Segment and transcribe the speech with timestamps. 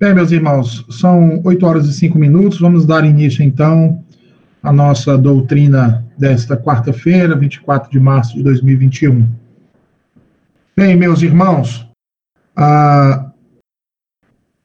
[0.00, 2.60] Bem, meus irmãos, são 8 horas e 5 minutos.
[2.60, 4.04] Vamos dar início, então,
[4.62, 9.28] à nossa doutrina desta quarta-feira, 24 de março de 2021.
[10.76, 11.84] Bem, meus irmãos,
[12.54, 13.32] ah,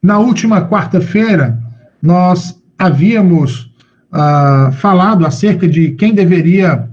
[0.04, 1.60] na última quarta-feira,
[2.00, 3.74] nós havíamos
[4.12, 6.88] ah, falado acerca de quem deveria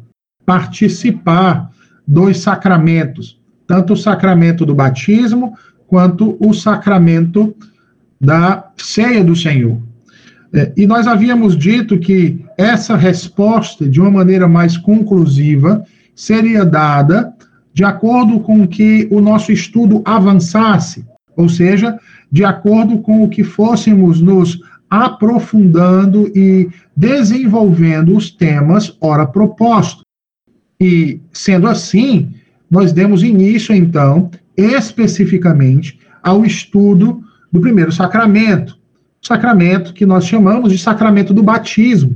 [0.46, 1.70] participar
[2.08, 5.54] dos sacramentos, tanto o sacramento do batismo
[5.86, 7.54] quanto o sacramento
[8.20, 9.78] da ceia do Senhor.
[10.52, 17.32] É, e nós havíamos dito que essa resposta, de uma maneira mais conclusiva, seria dada
[17.72, 21.98] de acordo com que o nosso estudo avançasse, ou seja,
[22.30, 24.60] de acordo com o que fôssemos nos
[24.90, 30.04] aprofundando e desenvolvendo os temas ora propostos.
[30.80, 32.30] E, sendo assim,
[32.68, 38.78] nós demos início, então, especificamente ao estudo do primeiro sacramento,
[39.20, 42.14] sacramento que nós chamamos de sacramento do batismo.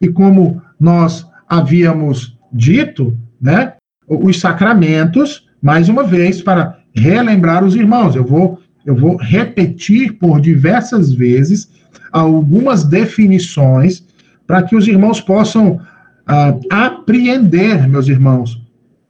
[0.00, 3.74] E como nós havíamos dito, né,
[4.08, 10.40] os sacramentos, mais uma vez, para relembrar os irmãos, eu vou, eu vou repetir por
[10.40, 11.70] diversas vezes
[12.10, 14.04] algumas definições
[14.46, 18.60] para que os irmãos possam uh, apreender, meus irmãos,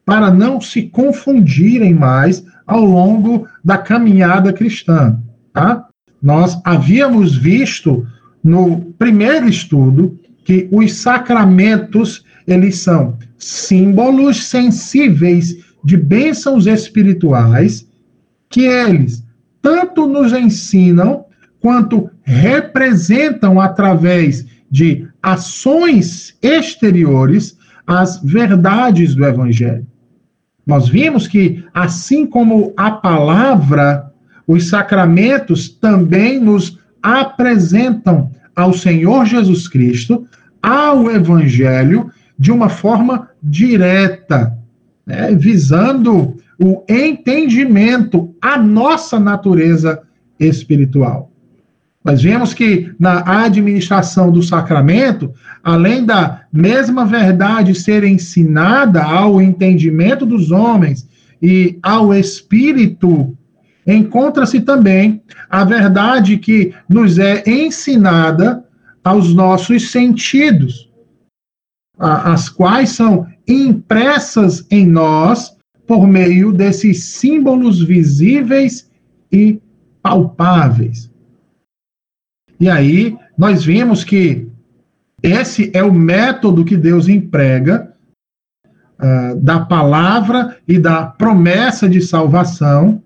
[0.05, 5.19] para não se confundirem mais ao longo da caminhada cristã.
[5.53, 5.87] Tá?
[6.21, 8.07] Nós havíamos visto
[8.43, 17.87] no primeiro estudo que os sacramentos eles são símbolos sensíveis de bênçãos espirituais
[18.49, 19.25] que eles
[19.61, 21.25] tanto nos ensinam
[21.61, 29.87] quanto representam através de ações exteriores as verdades do evangelho.
[30.67, 34.12] Nós vimos que assim como a palavra
[34.47, 40.27] os sacramentos também nos apresentam ao Senhor Jesus Cristo,
[40.63, 44.57] ao Evangelho, de uma forma direta,
[45.07, 50.01] né, visando o entendimento, a nossa natureza
[50.39, 51.31] espiritual.
[52.05, 55.33] Nós vemos que na administração do sacramento,
[55.63, 61.09] além da mesma verdade ser ensinada ao entendimento dos homens
[61.41, 63.37] e ao espírito
[63.87, 68.65] encontra-se também a verdade que nos é ensinada
[69.03, 70.91] aos nossos sentidos,
[71.99, 75.57] as quais são impressas em nós
[75.87, 78.91] por meio desses símbolos visíveis
[79.31, 79.61] e
[80.01, 81.11] palpáveis.
[82.61, 84.49] E aí nós vimos que
[85.23, 87.93] esse é o método que Deus emprega
[88.65, 93.03] uh, da palavra e da promessa de salvação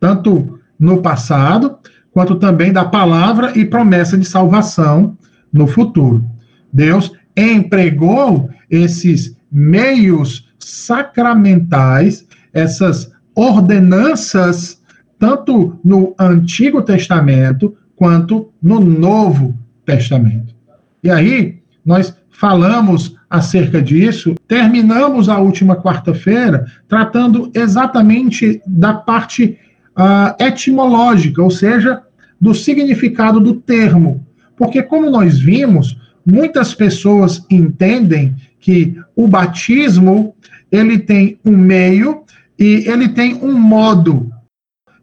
[0.00, 1.78] tanto no passado,
[2.10, 5.16] quanto também da palavra e promessa de salvação
[5.52, 6.24] no futuro.
[6.72, 14.80] Deus empregou esses meios sacramentais, essas ordenanças,
[15.18, 20.54] tanto no Antigo Testamento quanto no Novo Testamento.
[21.02, 29.58] E aí, nós falamos acerca disso, terminamos a última quarta-feira tratando exatamente da parte
[29.96, 32.02] uh, etimológica, ou seja,
[32.40, 34.26] do significado do termo.
[34.56, 40.34] Porque, como nós vimos, muitas pessoas entendem que o batismo
[40.70, 42.22] ele tem um meio
[42.58, 44.30] e ele tem um modo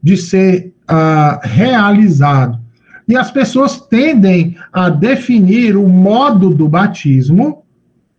[0.01, 2.59] de ser uh, realizado.
[3.07, 7.63] E as pessoas tendem a definir o modo do batismo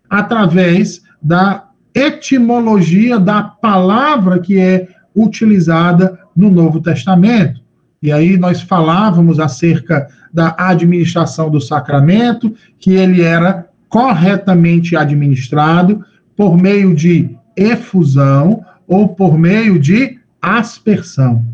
[0.09, 7.61] através da etimologia da palavra que é utilizada no Novo Testamento.
[8.01, 16.05] E aí nós falávamos acerca da administração do sacramento, que ele era corretamente administrado
[16.37, 21.45] por meio de efusão ou por meio de aspersão.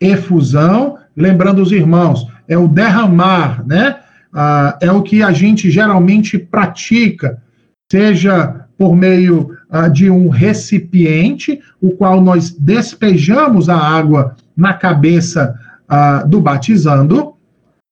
[0.00, 3.96] Efusão, lembrando os irmãos, é o derramar, né?
[4.32, 7.42] Ah, é o que a gente geralmente pratica,
[7.90, 15.54] seja por meio ah, de um recipiente, o qual nós despejamos a água na cabeça
[15.88, 17.34] ah, do batizando,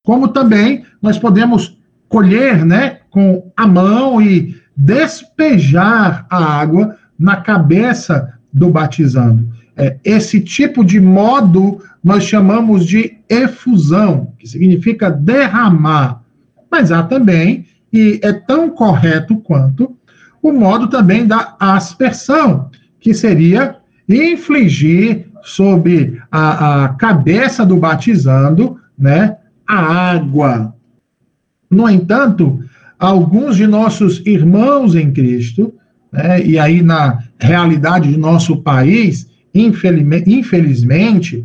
[0.03, 1.79] como também nós podemos
[2.09, 9.49] colher né, com a mão e despejar a água na cabeça do batizando.
[9.77, 16.23] É, esse tipo de modo nós chamamos de efusão, que significa derramar.
[16.71, 19.96] Mas há também, e é tão correto quanto,
[20.49, 22.71] o modo também da aspersão,
[23.01, 23.77] que seria
[24.09, 30.75] infligir sobre a, a cabeça do batizando né, a água.
[31.71, 32.61] No entanto,
[32.99, 35.75] alguns de nossos irmãos em Cristo,
[36.13, 41.45] né, e aí na realidade do nosso país, infelizmente,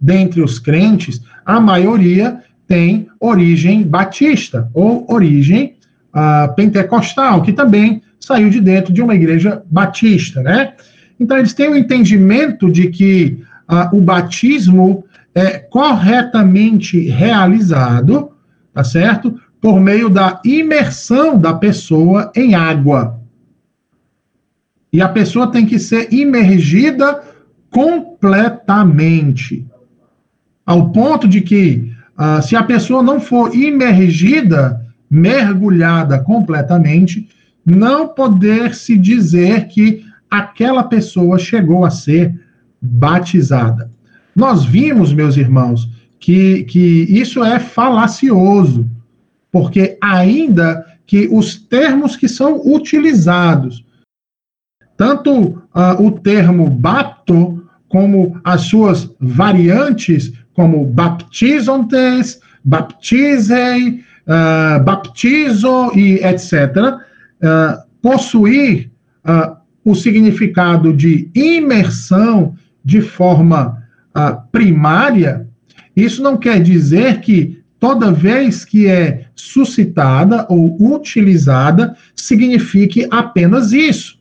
[0.00, 5.74] dentre os crentes, a maioria tem origem batista ou origem
[6.14, 10.74] uh, pentecostal, que também saiu de dentro de uma igreja batista, né?
[11.18, 18.30] Então, eles têm o um entendimento de que uh, o batismo é corretamente realizado,
[18.72, 19.38] tá certo?
[19.60, 23.20] Por meio da imersão da pessoa em água.
[24.92, 27.22] E a pessoa tem que ser imergida
[27.70, 29.66] completamente.
[30.66, 37.28] Ao ponto de que, uh, se a pessoa não for imergida, mergulhada completamente,
[37.70, 42.34] não poder se dizer que aquela pessoa chegou a ser
[42.80, 43.90] batizada.
[44.34, 45.88] Nós vimos, meus irmãos,
[46.18, 48.88] que, que isso é falacioso,
[49.50, 53.84] porque ainda que os termos que são utilizados,
[54.96, 66.22] tanto uh, o termo bapto, como as suas variantes, como baptizontes, baptizei, uh, baptizo e
[66.24, 67.00] etc.,
[67.42, 68.90] uh, possuir
[69.24, 72.54] uh, o significado de imersão
[72.84, 73.82] de forma
[74.14, 75.46] uh, primária,
[75.96, 84.18] isso não quer dizer que toda vez que é suscitada ou utilizada signifique apenas isso.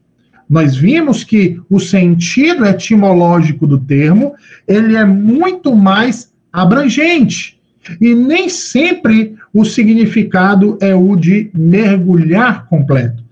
[0.50, 4.34] Nós vimos que o sentido etimológico do termo,
[4.68, 7.60] ele é muito mais abrangente.
[8.02, 13.24] E nem sempre o significado é o de mergulhar completo.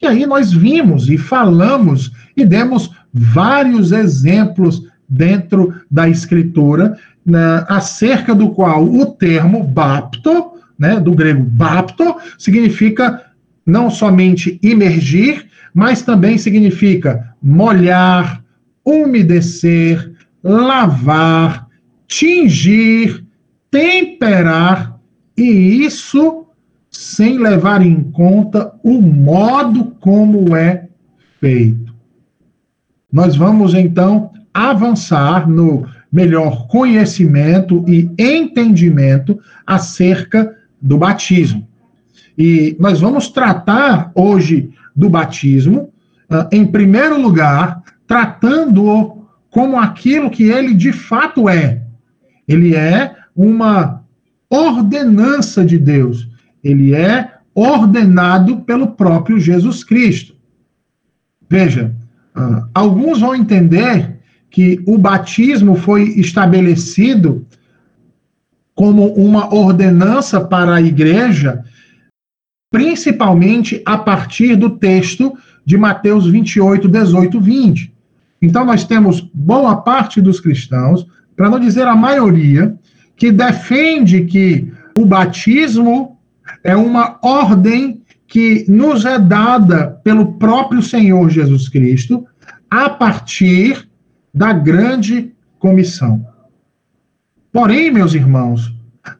[0.00, 8.34] E aí nós vimos e falamos e demos vários exemplos dentro da escritura né, acerca
[8.34, 13.22] do qual o termo bapto, né, do grego bapto, significa
[13.64, 18.42] não somente imergir, mas também significa molhar,
[18.84, 20.12] umedecer,
[20.42, 21.66] lavar,
[22.06, 23.24] tingir,
[23.70, 24.93] temperar,
[25.36, 26.46] e isso
[26.90, 30.88] sem levar em conta o modo como é
[31.40, 31.92] feito.
[33.12, 41.66] Nós vamos então avançar no melhor conhecimento e entendimento acerca do batismo.
[42.38, 45.92] E nós vamos tratar hoje do batismo,
[46.30, 51.82] uh, em primeiro lugar, tratando-o como aquilo que ele de fato é.
[52.46, 54.03] Ele é uma
[54.54, 56.28] ordenança de Deus.
[56.62, 60.34] Ele é ordenado pelo próprio Jesus Cristo.
[61.48, 61.94] Veja,
[62.36, 64.18] uh, alguns vão entender
[64.50, 67.46] que o batismo foi estabelecido
[68.74, 71.64] como uma ordenança para a igreja,
[72.70, 77.94] principalmente a partir do texto de Mateus 28, 18, 20.
[78.42, 81.06] Então, nós temos boa parte dos cristãos,
[81.36, 82.76] para não dizer a maioria,
[83.16, 86.18] que defende que o batismo
[86.62, 92.26] é uma ordem que nos é dada pelo próprio Senhor Jesus Cristo
[92.70, 93.88] a partir
[94.32, 96.26] da grande comissão.
[97.52, 98.74] Porém, meus irmãos,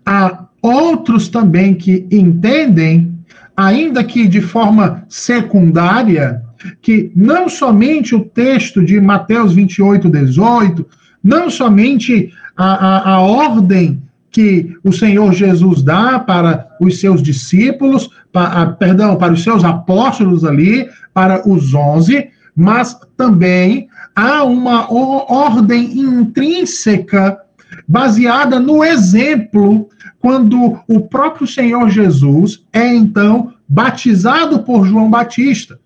[0.04, 3.16] há outros também que entendem,
[3.56, 6.42] ainda que de forma secundária,
[6.82, 10.86] que não somente o texto de Mateus 28, 18,
[11.24, 18.10] não somente a, a, a ordem que o Senhor Jesus dá para os seus discípulos,
[18.30, 25.98] para, perdão, para os seus apóstolos ali, para os onze, mas também há uma ordem
[25.98, 27.38] intrínseca
[27.86, 29.88] baseada no exemplo,
[30.20, 35.78] quando o próprio Senhor Jesus é então batizado por João Batista.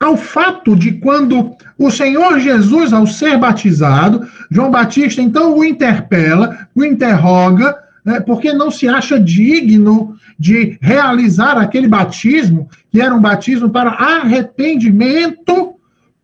[0.00, 6.66] Ao fato de quando o Senhor Jesus, ao ser batizado, João Batista então o interpela,
[6.74, 13.20] o interroga, né, porque não se acha digno de realizar aquele batismo, que era um
[13.20, 15.74] batismo para arrependimento.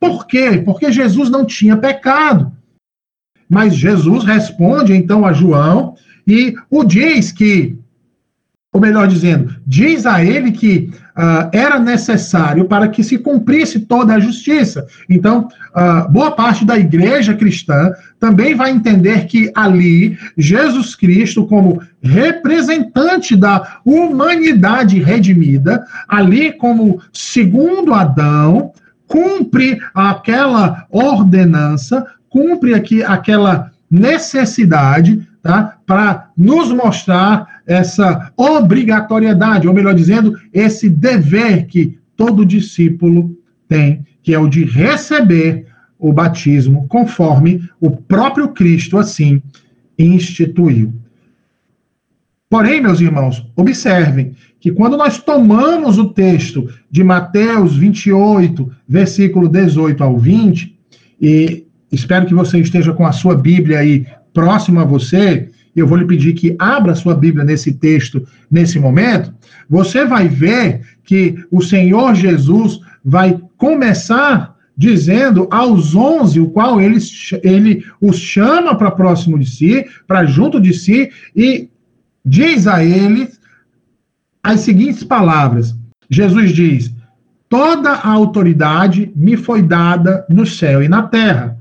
[0.01, 0.63] Por quê?
[0.65, 2.53] Porque Jesus não tinha pecado.
[3.49, 5.95] Mas Jesus responde então a João
[6.27, 7.77] e o diz que,
[8.75, 14.15] ou melhor dizendo, diz a ele que uh, era necessário para que se cumprisse toda
[14.15, 14.85] a justiça.
[15.09, 21.81] Então, uh, boa parte da igreja cristã também vai entender que ali, Jesus Cristo, como
[22.03, 28.73] representante da humanidade redimida, ali como segundo Adão,
[29.07, 35.77] cumpre aquela ordenança, cumpre aqui aquela necessidade tá?
[35.87, 43.37] para nos mostrar essa obrigatoriedade, ou melhor dizendo, esse dever que todo discípulo
[43.69, 45.67] tem, que é o de receber
[45.99, 49.43] o batismo conforme o próprio Cristo assim
[49.99, 50.93] instituiu.
[52.49, 60.03] Porém, meus irmãos, observem que quando nós tomamos o texto de Mateus 28, versículo 18
[60.05, 60.79] ao 20,
[61.21, 65.51] e espero que você esteja com a sua Bíblia aí próximo a você,
[65.81, 69.35] eu vou lhe pedir que abra sua Bíblia nesse texto, nesse momento,
[69.69, 76.99] você vai ver que o Senhor Jesus vai começar dizendo aos onze, o qual ele,
[77.43, 81.69] ele os chama para próximo de si, para junto de si, e
[82.25, 83.41] diz a eles
[84.43, 85.75] as seguintes palavras.
[86.11, 86.93] Jesus diz:
[87.49, 91.57] Toda a autoridade me foi dada no céu e na terra.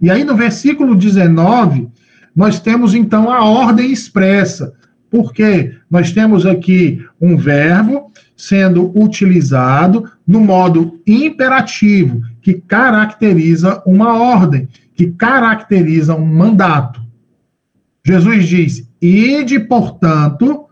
[0.00, 1.88] E aí no versículo 19,
[2.36, 4.74] nós temos então a ordem expressa.
[5.10, 14.68] Porque nós temos aqui um verbo sendo utilizado no modo imperativo, que caracteriza uma ordem,
[14.94, 17.00] que caracteriza um mandato.
[18.04, 20.66] Jesus diz: ide, portanto.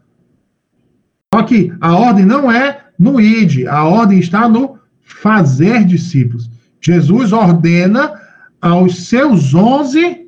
[1.33, 6.51] Só que a ordem não é no ide, a ordem está no fazer discípulos.
[6.81, 8.13] Jesus ordena
[8.61, 10.24] aos seus onze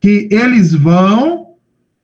[0.00, 1.54] que eles vão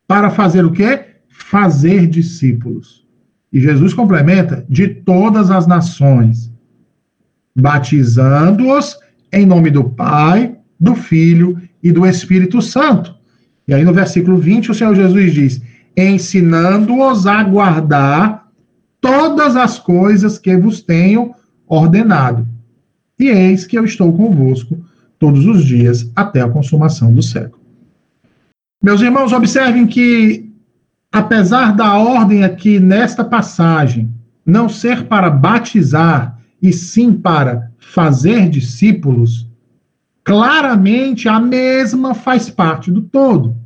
[0.07, 1.05] para fazer o quê?
[1.29, 3.05] Fazer discípulos.
[3.53, 6.53] E Jesus complementa de todas as nações,
[7.55, 8.99] batizando-os
[9.33, 13.15] em nome do Pai, do Filho e do Espírito Santo.
[13.67, 15.63] E aí no versículo 20 o Senhor Jesus diz:
[15.97, 18.49] ensinando-os a guardar
[19.01, 21.33] todas as coisas que vos tenho
[21.67, 22.47] ordenado.
[23.19, 24.85] E eis que eu estou convosco
[25.19, 27.64] todos os dias até a consumação do século.
[28.85, 30.53] Meus irmãos, observem que,
[31.11, 34.13] apesar da ordem aqui nesta passagem
[34.45, 39.49] não ser para batizar, e sim para fazer discípulos,
[40.23, 43.57] claramente a mesma faz parte do todo.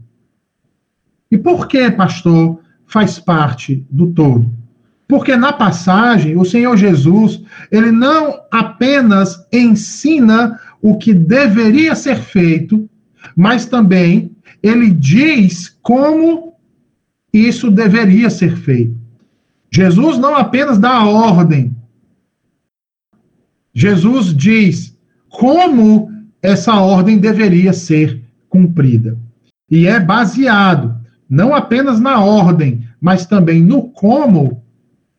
[1.29, 4.49] E por que, pastor, faz parte do todo?
[5.09, 12.89] Porque na passagem, o Senhor Jesus, ele não apenas ensina o que deveria ser feito,
[13.35, 14.31] mas também
[14.62, 16.55] ele diz como
[17.33, 18.97] isso deveria ser feito.
[19.71, 21.77] Jesus não apenas dá a ordem,
[23.75, 24.97] Jesus diz
[25.29, 26.11] como
[26.43, 29.17] essa ordem deveria ser cumprida.
[29.71, 30.99] E é baseado
[31.29, 34.65] não apenas na ordem, mas também no como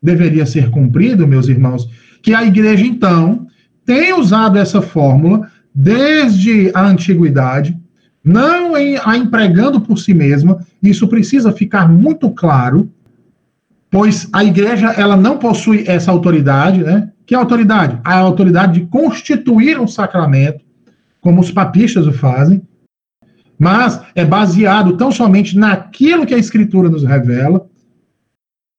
[0.01, 1.87] deveria ser cumprido, meus irmãos,
[2.21, 3.47] que a igreja, então,
[3.85, 7.78] tem usado essa fórmula desde a antiguidade,
[8.23, 12.91] não a empregando por si mesma, isso precisa ficar muito claro,
[13.89, 17.11] pois a igreja ela não possui essa autoridade, né?
[17.25, 17.99] Que autoridade?
[18.03, 20.63] A autoridade de constituir um sacramento,
[21.21, 22.61] como os papistas o fazem,
[23.57, 27.67] mas é baseado tão somente naquilo que a Escritura nos revela,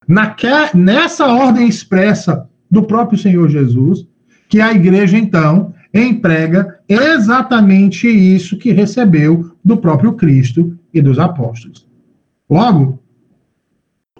[0.09, 4.07] naque, nessa ordem expressa do próprio Senhor Jesus,
[4.49, 11.87] que a igreja, então, emprega exatamente isso que recebeu do próprio Cristo e dos apóstolos.
[12.49, 13.01] Logo,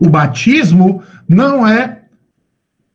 [0.01, 2.03] o batismo não é.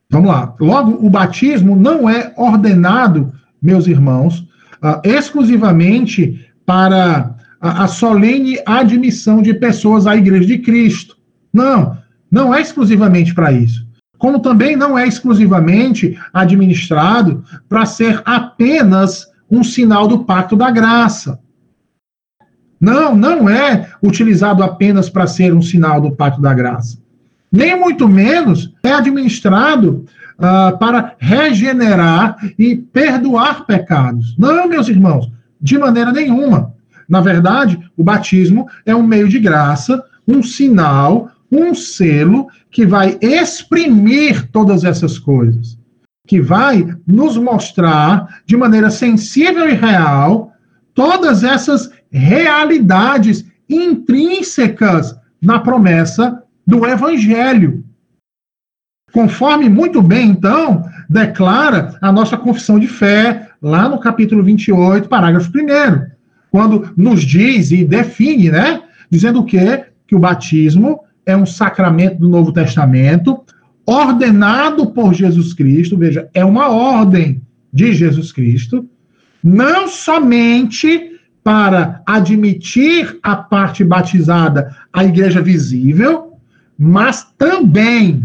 [0.10, 0.56] Vamos lá.
[0.60, 4.40] Logo, o batismo não é ordenado, meus irmãos,
[4.82, 11.18] uh, exclusivamente para a, a solene admissão de pessoas à Igreja de Cristo.
[11.52, 11.98] Não,
[12.30, 13.85] não é exclusivamente para isso
[14.18, 21.40] como também não é exclusivamente administrado para ser apenas um sinal do pacto da graça.
[22.80, 26.98] Não, não é utilizado apenas para ser um sinal do pacto da graça.
[27.52, 30.06] Nem muito menos é administrado
[30.38, 34.36] uh, para regenerar e perdoar pecados.
[34.38, 35.32] Não, meus irmãos,
[35.62, 36.74] de maneira nenhuma.
[37.08, 43.18] Na verdade, o batismo é um meio de graça, um sinal, um selo que vai
[43.22, 45.78] exprimir todas essas coisas,
[46.28, 50.52] que vai nos mostrar de maneira sensível e real
[50.94, 57.84] todas essas realidades intrínsecas na promessa do evangelho.
[59.12, 65.50] Conforme muito bem, então, declara a nossa confissão de fé, lá no capítulo 28, parágrafo
[65.50, 66.12] 1,
[66.52, 69.86] quando nos diz e define, né, dizendo o quê?
[70.08, 73.44] Que o batismo é um sacramento do Novo Testamento,
[73.86, 77.42] ordenado por Jesus Cristo, veja, é uma ordem
[77.72, 78.88] de Jesus Cristo,
[79.44, 81.12] não somente
[81.44, 86.34] para admitir a parte batizada, a igreja visível,
[86.78, 88.24] mas também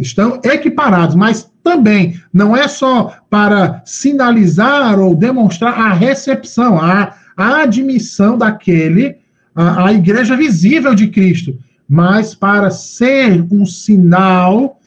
[0.00, 7.62] estão equiparados, mas também não é só para sinalizar ou demonstrar a recepção, a, a
[7.62, 9.16] admissão daquele,
[9.54, 11.56] a, a igreja visível de Cristo,
[11.90, 14.80] mas para ser um sinal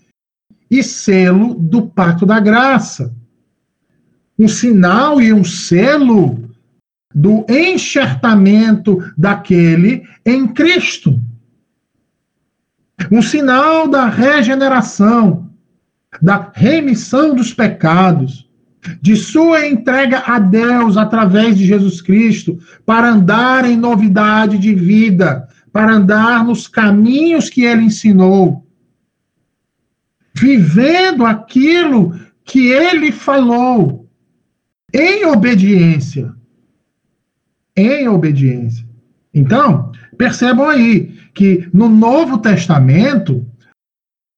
[0.71, 3.13] e selo do pacto da graça.
[4.39, 6.49] Um sinal e um selo
[7.13, 11.19] do enxertamento daquele em Cristo.
[13.11, 15.51] Um sinal da regeneração,
[16.21, 18.49] da remissão dos pecados,
[19.01, 25.49] de sua entrega a Deus através de Jesus Cristo, para andar em novidade de vida,
[25.73, 28.63] para andar nos caminhos que ele ensinou,
[30.35, 34.07] vivendo aquilo que ele falou,
[34.93, 36.31] em obediência.
[37.75, 38.87] Em obediência.
[39.33, 43.43] Então, percebam aí que no Novo Testamento,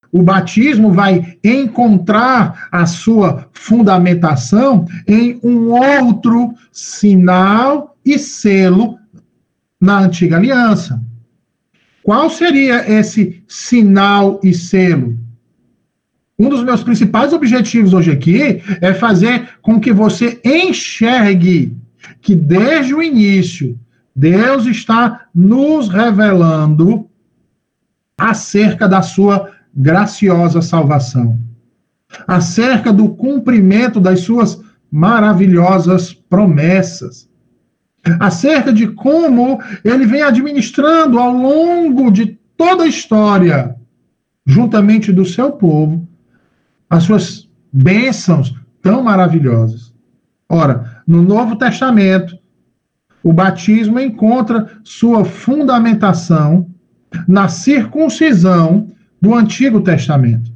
[0.10, 8.98] o batismo vai encontrar a sua fundamentação em um outro sinal e selo
[9.82, 11.04] na antiga aliança.
[12.06, 15.18] Qual seria esse sinal e selo?
[16.38, 21.76] Um dos meus principais objetivos hoje aqui é fazer com que você enxergue
[22.22, 23.76] que desde o início
[24.16, 27.10] Deus está nos revelando
[28.16, 31.40] acerca da sua graciosa salvação,
[32.28, 37.28] acerca do cumprimento das suas maravilhosas promessas,
[38.20, 43.76] acerca de como ele vem administrando ao longo de toda a história,
[44.46, 46.08] juntamente do seu povo,
[46.90, 49.94] as suas bênçãos tão maravilhosas.
[50.48, 52.38] Ora, no Novo Testamento,
[53.24, 56.70] o batismo encontra sua fundamentação
[57.28, 58.88] na circuncisão
[59.20, 60.52] do Antigo Testamento.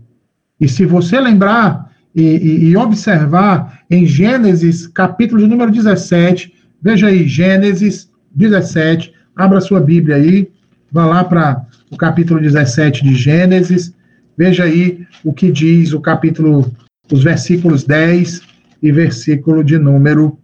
[0.62, 7.08] E se você lembrar e, e, e, observar em Gênesis, capítulo de número 17, veja
[7.08, 10.50] aí, Gênesis 17, abra sua Bíblia aí,
[10.92, 13.94] vá lá para o capítulo 17 de Gênesis,
[14.40, 16.74] Veja aí o que diz o capítulo,
[17.12, 18.40] os versículos 10
[18.82, 20.40] e versículo de número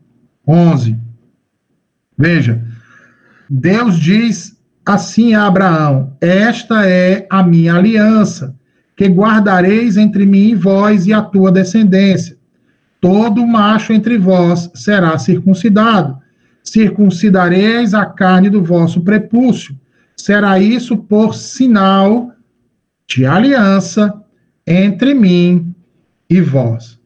[0.46, 0.98] 11.
[2.18, 2.62] Veja,
[3.50, 8.54] Deus diz assim a Abraão: Esta é a minha aliança,
[8.98, 12.36] que guardareis entre mim e vós e a tua descendência.
[13.00, 16.18] Todo macho entre vós será circuncidado.
[16.66, 19.78] Circuncidareis a carne do vosso prepúcio.
[20.18, 22.32] Será isso por sinal
[23.08, 24.14] de aliança
[24.66, 25.74] entre mim
[26.30, 27.00] e vós.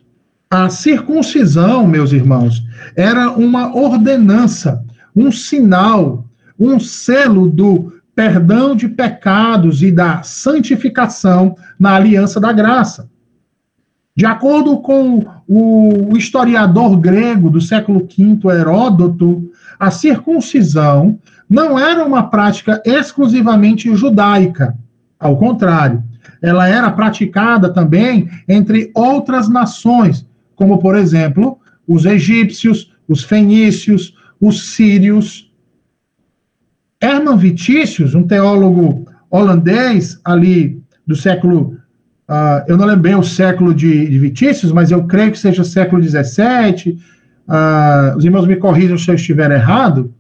[0.50, 2.64] A circuncisão, meus irmãos,
[2.96, 4.84] era uma ordenança,
[5.16, 6.26] um sinal,
[6.60, 13.10] um selo do perdão de pecados e da santificação na aliança da graça.
[14.16, 19.49] De acordo com o historiador grego do século V, Heródoto,
[19.80, 21.18] a circuncisão
[21.50, 24.78] não era uma prática exclusivamente judaica
[25.20, 26.02] ao contrário,
[26.42, 34.74] ela era praticada também entre outras nações, como, por exemplo, os egípcios, os fenícios, os
[34.74, 35.52] sírios.
[37.02, 41.78] Hermann Vitícius, um teólogo holandês ali do século,
[42.30, 45.64] uh, eu não lembro bem o século de, de Vitícius, mas eu creio que seja
[45.64, 46.98] século XVII,
[47.50, 50.14] ah, os irmãos me corrijam se eu estiver errado,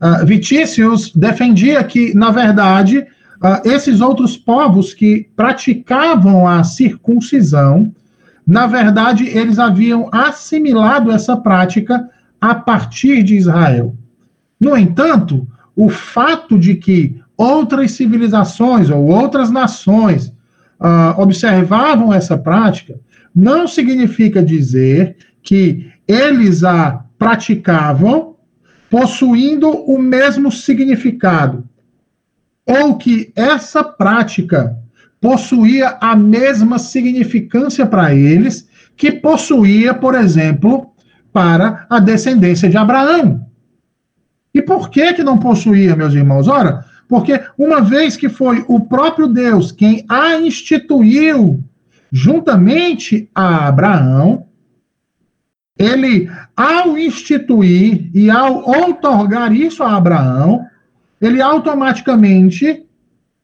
[0.00, 7.92] uh, Vitícius defendia que, na verdade, uh, esses outros povos que praticavam a circuncisão,
[8.46, 12.08] na verdade, eles haviam assimilado essa prática
[12.40, 13.96] a partir de Israel.
[14.60, 20.28] No entanto, o fato de que outras civilizações ou outras nações
[20.80, 23.00] uh, observavam essa prática
[23.34, 28.36] não significa dizer que eles a praticavam
[28.90, 31.68] possuindo o mesmo significado
[32.66, 34.76] ou que essa prática
[35.20, 40.92] possuía a mesma significância para eles que possuía, por exemplo,
[41.32, 43.46] para a descendência de Abraão.
[44.54, 46.48] E por que que não possuía, meus irmãos?
[46.48, 51.62] Ora, porque uma vez que foi o próprio Deus quem a instituiu
[52.10, 54.47] juntamente a Abraão,
[55.78, 60.66] ele, ao instituir e ao outorgar isso a Abraão,
[61.20, 62.84] ele automaticamente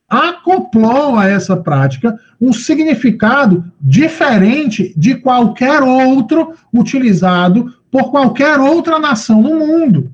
[0.09, 9.41] acoplou a essa prática um significado diferente de qualquer outro utilizado por qualquer outra nação
[9.41, 10.13] no mundo.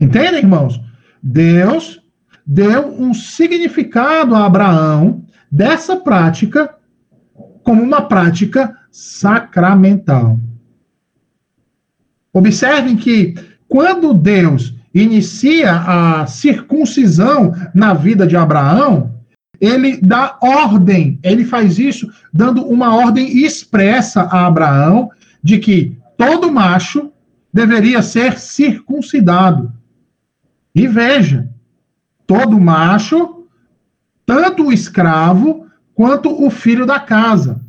[0.00, 0.80] Entendem, irmãos?
[1.22, 2.02] Deus
[2.44, 6.74] deu um significado a Abraão dessa prática
[7.62, 10.38] como uma prática sacramental.
[12.32, 13.34] Observem que
[13.68, 19.14] quando Deus inicia a circuncisão na vida de Abraão,
[19.60, 25.10] ele dá ordem, ele faz isso dando uma ordem expressa a Abraão
[25.42, 27.12] de que todo macho
[27.52, 29.72] deveria ser circuncidado.
[30.74, 31.48] E veja,
[32.26, 33.46] todo macho,
[34.24, 37.60] tanto o escravo quanto o filho da casa.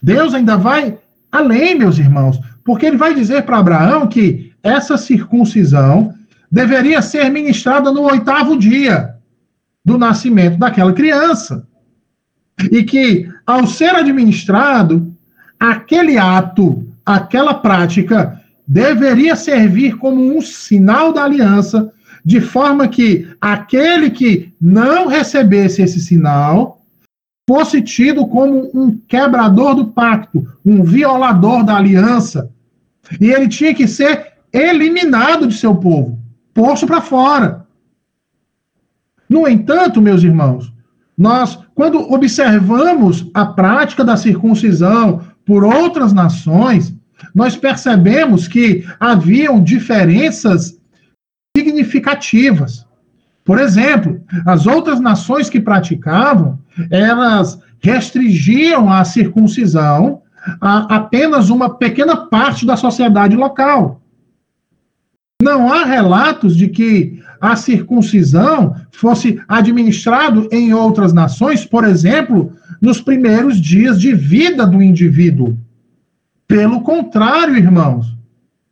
[0.00, 0.98] Deus ainda vai
[1.32, 2.38] além, meus irmãos,
[2.70, 6.14] porque ele vai dizer para Abraão que essa circuncisão
[6.48, 9.16] deveria ser ministrada no oitavo dia
[9.84, 11.66] do nascimento daquela criança.
[12.70, 15.12] E que, ao ser administrado,
[15.58, 21.92] aquele ato, aquela prática, deveria servir como um sinal da aliança,
[22.24, 26.80] de forma que aquele que não recebesse esse sinal
[27.48, 32.48] fosse tido como um quebrador do pacto, um violador da aliança.
[33.18, 36.18] E ele tinha que ser eliminado de seu povo,
[36.52, 37.66] posto para fora.
[39.28, 40.72] No entanto, meus irmãos,
[41.16, 46.94] nós, quando observamos a prática da circuncisão por outras nações,
[47.34, 50.78] nós percebemos que haviam diferenças
[51.56, 52.86] significativas.
[53.44, 56.58] Por exemplo, as outras nações que praticavam,
[56.90, 60.22] elas restringiam a circuncisão
[60.60, 64.00] a apenas uma pequena parte da sociedade local.
[65.42, 73.00] Não há relatos de que a circuncisão fosse administrado em outras nações, por exemplo, nos
[73.00, 75.56] primeiros dias de vida do indivíduo.
[76.46, 78.14] Pelo contrário, irmãos,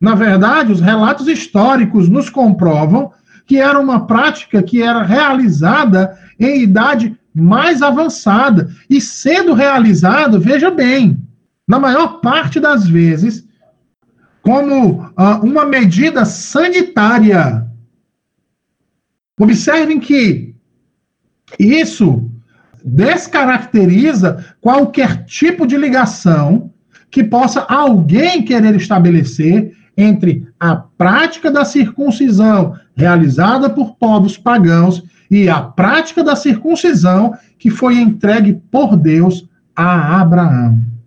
[0.01, 3.13] na verdade, os relatos históricos nos comprovam
[3.47, 10.71] que era uma prática que era realizada em idade mais avançada e sendo realizada, veja
[10.71, 11.17] bem,
[11.69, 13.47] na maior parte das vezes,
[14.41, 17.67] como uh, uma medida sanitária.
[19.39, 20.55] Observem que
[21.59, 22.31] isso
[22.83, 26.73] descaracteriza qualquer tipo de ligação
[27.11, 35.49] que possa alguém querer estabelecer entre a prática da circuncisão realizada por povos pagãos e
[35.49, 40.98] a prática da circuncisão que foi entregue por Deus a Abraão.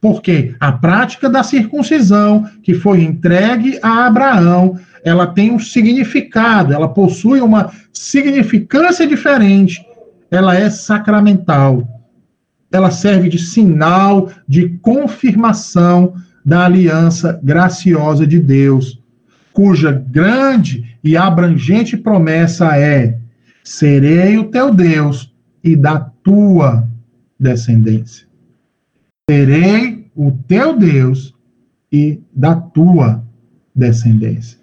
[0.00, 6.88] Porque a prática da circuncisão que foi entregue a Abraão, ela tem um significado, ela
[6.88, 9.84] possui uma significância diferente,
[10.30, 11.86] ela é sacramental.
[12.70, 19.00] Ela serve de sinal de confirmação da aliança graciosa de Deus,
[19.52, 23.16] cuja grande e abrangente promessa é:
[23.64, 25.32] serei o teu Deus
[25.64, 26.86] e da tua
[27.38, 28.25] descendência.
[29.28, 31.34] Serei o teu Deus
[31.92, 33.24] e da tua
[33.74, 34.58] descendência.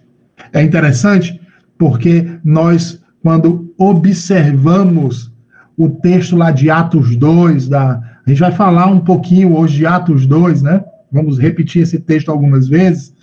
[0.52, 1.40] É interessante
[1.76, 5.30] porque nós, quando observamos
[5.76, 9.86] o texto lá de Atos 2, da, a gente vai falar um pouquinho hoje de
[9.86, 10.82] Atos 2, né?
[11.12, 13.14] Vamos repetir esse texto algumas vezes.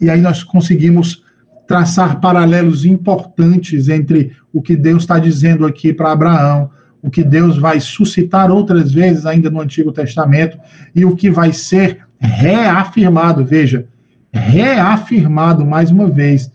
[0.00, 1.24] E aí nós conseguimos
[1.68, 6.70] traçar paralelos importantes entre o que Deus está dizendo aqui para Abraão,
[7.02, 10.58] o que Deus vai suscitar outras vezes ainda no Antigo Testamento
[10.94, 13.86] e o que vai ser reafirmado, veja,
[14.32, 16.50] reafirmado mais uma vez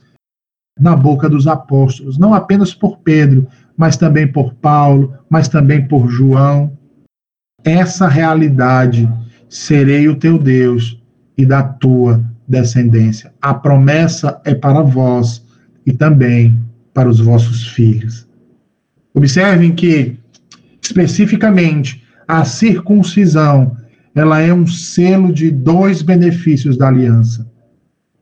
[0.79, 6.09] na boca dos apóstolos, não apenas por Pedro, mas também por Paulo, mas também por
[6.09, 6.77] João.
[7.63, 9.09] Essa realidade
[9.49, 11.01] serei o teu Deus
[11.37, 13.33] e da tua descendência.
[13.41, 15.43] A promessa é para vós
[15.85, 16.59] e também
[16.93, 18.27] para os vossos filhos.
[19.13, 20.17] Observem que,
[20.85, 23.75] especificamente, a circuncisão,
[24.13, 27.49] ela é um selo de dois benefícios da aliança: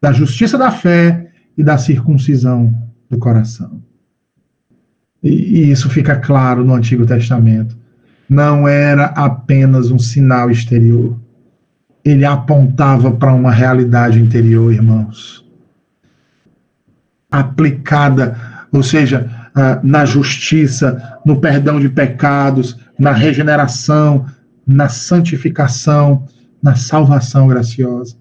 [0.02, 2.74] da justiça da fé e da circuncisão
[3.10, 3.82] do coração.
[5.22, 7.84] E, e isso fica claro no Antigo Testamento
[8.34, 11.18] não era apenas um sinal exterior.
[12.04, 15.46] Ele apontava para uma realidade interior, irmãos.
[17.32, 18.38] Aplicada,
[18.72, 19.30] ou seja,
[19.84, 24.26] na justiça, no perdão de pecados, na regeneração,
[24.66, 26.26] na santificação,
[26.62, 28.16] na salvação graciosa.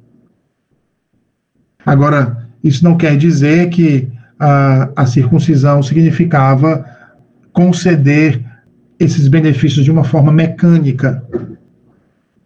[1.84, 6.84] Agora, isso não quer dizer que a, a circuncisão significava
[7.52, 8.42] conceder
[8.98, 11.24] esses benefícios de uma forma mecânica.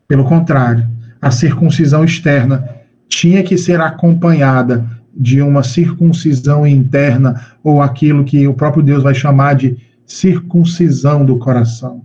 [0.08, 0.86] Pelo contrário,
[1.20, 2.68] a circuncisão externa
[3.08, 4.84] tinha que ser acompanhada
[5.16, 11.38] de uma circuncisão interna, ou aquilo que o próprio Deus vai chamar de circuncisão do
[11.38, 12.04] coração,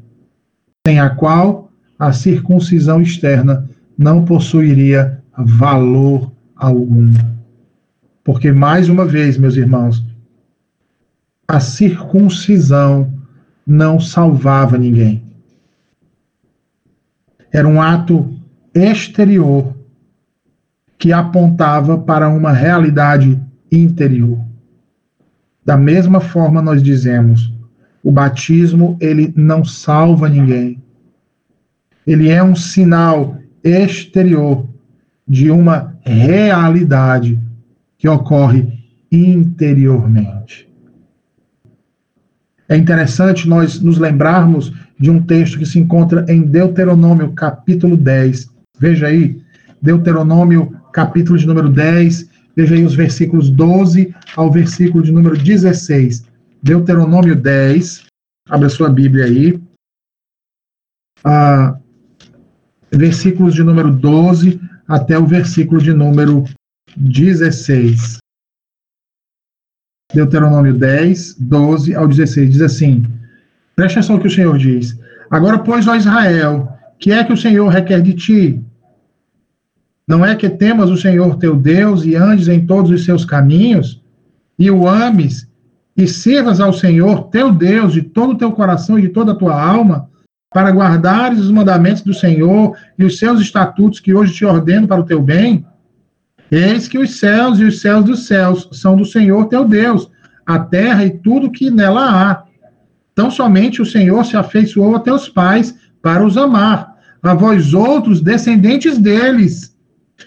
[0.88, 1.70] sem a qual
[2.00, 7.14] a circuncisão externa não possuiria valor algum.
[8.24, 10.04] Porque, mais uma vez, meus irmãos,
[11.48, 13.14] a circuncisão
[13.68, 15.22] não salvava ninguém.
[17.52, 18.34] Era um ato
[18.74, 19.76] exterior
[21.02, 24.38] que apontava para uma realidade interior.
[25.66, 27.52] Da mesma forma, nós dizemos,
[28.04, 30.80] o batismo ele não salva ninguém.
[32.06, 34.68] Ele é um sinal exterior
[35.28, 37.40] de uma realidade
[37.98, 38.72] que ocorre
[39.12, 40.70] interiormente.
[42.70, 48.52] É interessante nós nos lembrarmos de um texto que se encontra em Deuteronômio, capítulo 10.
[48.80, 49.42] Veja aí,
[49.82, 56.26] Deuteronômio, capítulo de número 10, veja aí os versículos 12 ao versículo de número 16.
[56.62, 58.06] Deuteronômio 10,
[58.50, 59.62] abre a sua Bíblia aí.
[61.24, 61.78] Ah,
[62.92, 66.44] versículos de número 12 até o versículo de número
[66.96, 68.18] 16.
[70.14, 73.06] Deuteronômio 10, 12 ao 16, diz assim:
[73.76, 75.00] Preste atenção no que o Senhor diz.
[75.30, 76.68] Agora, pois, ó Israel,
[77.02, 78.64] que é que o Senhor requer de ti?
[80.08, 84.02] Não é que temas o Senhor teu Deus e andes em todos os seus caminhos,
[84.58, 85.48] e o ames,
[85.96, 89.36] e sirvas ao Senhor teu Deus de todo o teu coração e de toda a
[89.36, 90.10] tua alma,
[90.54, 95.00] para guardares os mandamentos do Senhor e os seus estatutos que hoje te ordeno para
[95.00, 95.66] o teu bem?
[96.52, 100.10] Eis que os céus e os céus dos céus são do Senhor teu Deus,
[100.46, 102.44] a terra e tudo que nela há.
[103.16, 108.20] Tão somente o Senhor se afeiçoou a teus pais para os amar, a vós outros,
[108.20, 109.71] descendentes deles.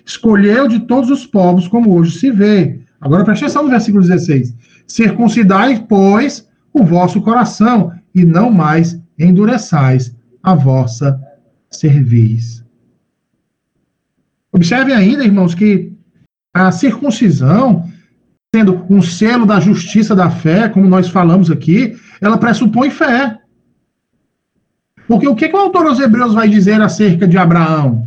[0.05, 2.81] Escolheu de todos os povos, como hoje se vê.
[3.01, 4.55] Agora preste atenção no versículo 16.
[4.87, 11.21] Circuncidai, pois, o vosso coração, e não mais endureçais a vossa
[11.71, 12.65] cerviz.
[14.53, 15.93] Observe ainda, irmãos, que
[16.55, 17.91] a circuncisão,
[18.55, 23.39] sendo um selo da justiça da fé, como nós falamos aqui, ela pressupõe fé.
[25.09, 28.07] Porque o que, que o autor aos Hebreus vai dizer acerca de Abraão?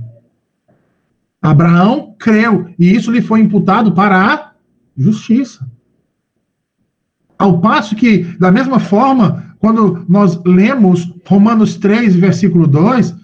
[1.50, 4.52] Abraão creu, e isso lhe foi imputado para a
[4.98, 5.66] justiça.
[7.40, 13.16] Ao passo que, da mesma forma, quando nós lemos Romanos 3, versículo 2,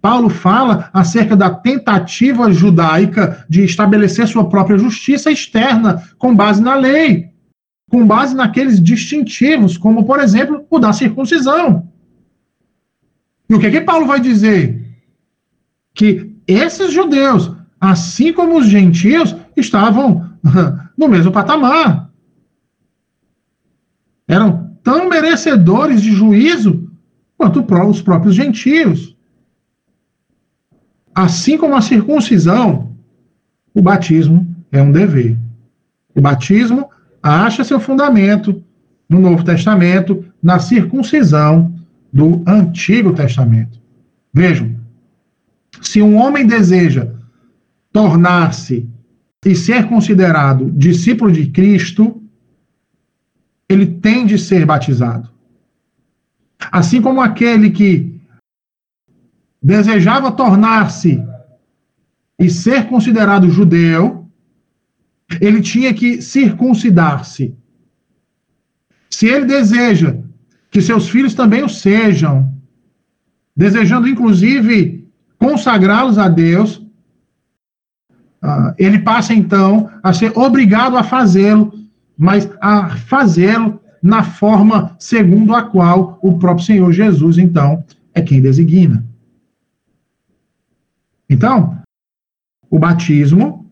[0.00, 6.76] Paulo fala acerca da tentativa judaica de estabelecer sua própria justiça externa com base na
[6.76, 7.30] lei,
[7.90, 11.88] com base naqueles distintivos, como, por exemplo, o da circuncisão.
[13.48, 14.80] E o que, que Paulo vai dizer?
[15.92, 17.50] Que esses judeus,
[17.80, 20.30] assim como os gentios, estavam
[20.96, 22.10] no mesmo patamar.
[24.26, 26.90] Eram tão merecedores de juízo
[27.36, 29.16] quanto os próprios gentios.
[31.14, 32.96] Assim como a circuncisão,
[33.74, 35.36] o batismo é um dever.
[36.14, 36.88] O batismo
[37.22, 38.62] acha seu fundamento
[39.08, 41.74] no Novo Testamento, na circuncisão
[42.12, 43.80] do Antigo Testamento.
[44.32, 44.74] Vejam,
[45.82, 47.12] se um homem deseja
[47.92, 48.88] tornar-se
[49.44, 52.22] e ser considerado discípulo de Cristo,
[53.68, 55.28] ele tem de ser batizado.
[56.70, 58.20] Assim como aquele que
[59.60, 61.22] desejava tornar-se
[62.38, 64.28] e ser considerado judeu,
[65.40, 67.54] ele tinha que circuncidar-se.
[69.10, 70.18] Se ele deseja
[70.70, 72.52] que seus filhos também o sejam,
[73.56, 75.01] desejando inclusive
[75.42, 76.80] consagrá-los a Deus,
[78.40, 81.72] ah, ele passa então a ser obrigado a fazê-lo,
[82.16, 88.40] mas a fazê-lo na forma segundo a qual o próprio Senhor Jesus, então, é quem
[88.40, 89.04] designa.
[91.28, 91.76] Então,
[92.70, 93.68] o batismo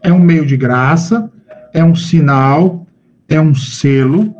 [0.00, 1.30] é um meio de graça,
[1.74, 2.86] é um sinal,
[3.28, 4.34] é um selo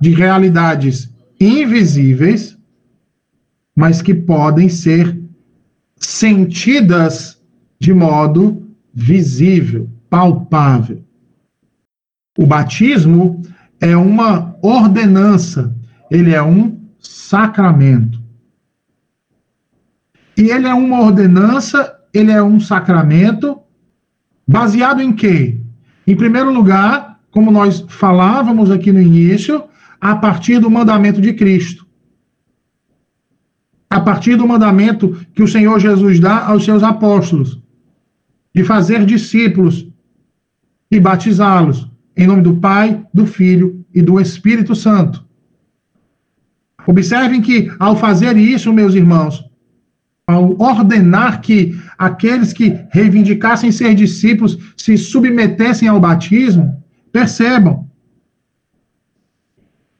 [0.00, 2.51] de realidades invisíveis,
[3.74, 5.18] mas que podem ser
[5.96, 7.40] sentidas
[7.78, 11.02] de modo visível, palpável.
[12.36, 13.42] O batismo
[13.80, 15.74] é uma ordenança,
[16.10, 18.22] ele é um sacramento.
[20.36, 23.58] E ele é uma ordenança, ele é um sacramento,
[24.46, 25.58] baseado em quê?
[26.06, 29.64] Em primeiro lugar, como nós falávamos aqui no início,
[30.00, 31.81] a partir do mandamento de Cristo.
[33.92, 37.60] A partir do mandamento que o Senhor Jesus dá aos seus apóstolos,
[38.54, 39.86] de fazer discípulos
[40.90, 45.22] e batizá-los em nome do Pai, do Filho e do Espírito Santo.
[46.86, 49.44] Observem que, ao fazer isso, meus irmãos,
[50.26, 57.86] ao ordenar que aqueles que reivindicassem ser discípulos se submetessem ao batismo, percebam,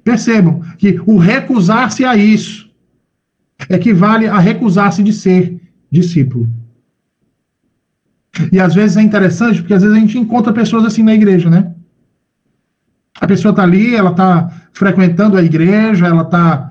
[0.03, 2.62] percebam que o recusar-se a isso
[3.69, 6.49] equivale a recusar-se de ser discípulo.
[8.51, 11.51] E às vezes é interessante, porque às vezes a gente encontra pessoas assim na igreja,
[11.51, 11.75] né?
[13.21, 16.71] A pessoa está ali, ela está frequentando a igreja, ela está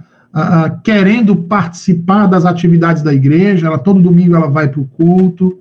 [0.84, 5.60] querendo participar das atividades da igreja, ela todo domingo ela vai para o culto,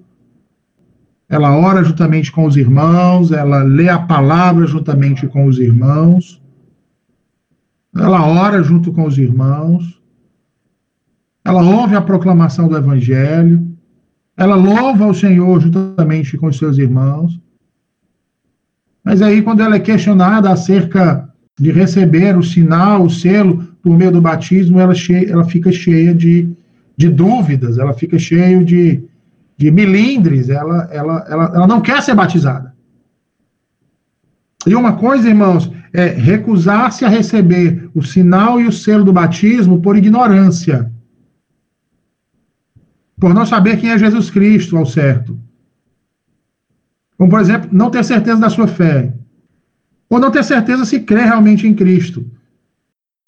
[1.29, 6.40] ela ora juntamente com os irmãos, ela lê a palavra juntamente com os irmãos,
[7.95, 9.99] ela ora junto com os irmãos,
[11.50, 13.66] ela ouve a proclamação do evangelho,
[14.36, 17.40] ela louva o Senhor juntamente com os seus irmãos.
[19.02, 24.12] Mas aí, quando ela é questionada acerca de receber o sinal, o selo, por meio
[24.12, 26.48] do batismo, ela, cheia, ela fica cheia de,
[26.96, 29.02] de dúvidas, ela fica cheia de,
[29.56, 32.72] de milindres, ela, ela, ela, ela não quer ser batizada.
[34.64, 39.82] E uma coisa, irmãos, é recusar-se a receber o sinal e o selo do batismo
[39.82, 40.88] por ignorância.
[43.20, 45.38] Por não saber quem é Jesus Cristo ao certo.
[47.18, 49.14] Como, por exemplo, não ter certeza da sua fé.
[50.09, 52.24] Ou não ter certeza se crê realmente em Cristo.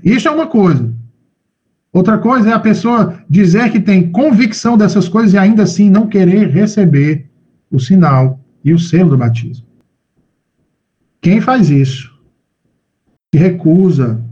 [0.03, 0.93] Isso é uma coisa.
[1.93, 6.09] Outra coisa é a pessoa dizer que tem convicção dessas coisas e ainda assim não
[6.09, 7.31] querer receber
[7.71, 9.67] o sinal e o selo do batismo.
[11.21, 12.19] Quem faz isso
[13.33, 14.25] se recusa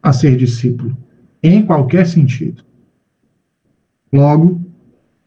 [0.00, 0.96] a ser discípulo,
[1.42, 2.64] em qualquer sentido.
[4.12, 4.67] Logo,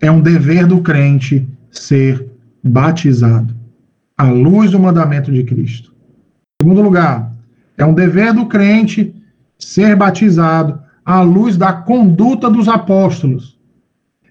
[0.01, 2.27] é um dever do crente ser
[2.63, 3.55] batizado,
[4.17, 5.93] à luz do mandamento de Cristo.
[6.61, 7.31] Em segundo lugar,
[7.77, 9.15] é um dever do crente
[9.57, 13.59] ser batizado à luz da conduta dos apóstolos.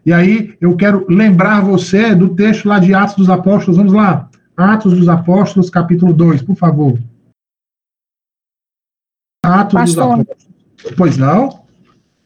[0.04, 3.76] E aí eu quero lembrar você do texto lá de Atos dos Apóstolos.
[3.76, 4.28] Vamos lá.
[4.56, 6.98] Atos dos Apóstolos, capítulo 2, por favor.
[9.44, 10.94] Atos Pastor, dos Apóstolos.
[10.96, 11.64] Pois não?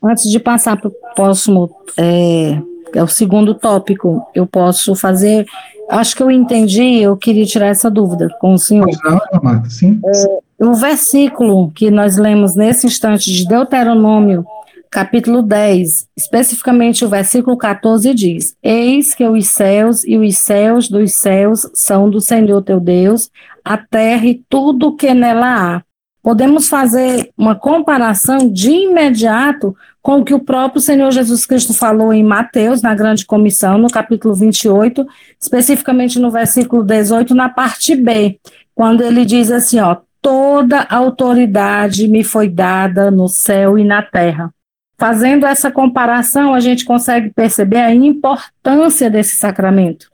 [0.02, 2.62] Antes de passar para o próximo, é,
[2.98, 5.46] é o segundo tópico, eu posso fazer.
[5.90, 8.88] Acho que eu entendi, eu queria tirar essa dúvida com o senhor.
[9.04, 10.00] Não, Marta, sim.
[10.06, 14.44] É, o versículo que nós lemos nesse instante de Deuteronômio,
[14.90, 21.14] capítulo 10, especificamente o versículo 14 diz: Eis que os céus e os céus dos
[21.14, 23.28] céus são do Senhor teu Deus,
[23.64, 25.82] a terra e tudo que nela há.
[26.22, 32.12] Podemos fazer uma comparação de imediato com o que o próprio Senhor Jesus Cristo falou
[32.12, 35.06] em Mateus, na Grande Comissão, no capítulo 28,
[35.40, 38.38] especificamente no versículo 18, na parte B,
[38.74, 44.52] quando ele diz assim, ó, toda autoridade me foi dada no céu e na terra.
[44.98, 50.10] Fazendo essa comparação, a gente consegue perceber a importância desse sacramento,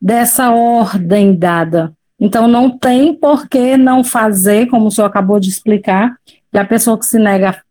[0.00, 1.92] dessa ordem dada.
[2.18, 6.16] Então, não tem por que não fazer, como o senhor acabou de explicar,
[6.54, 7.65] e a pessoa que se nega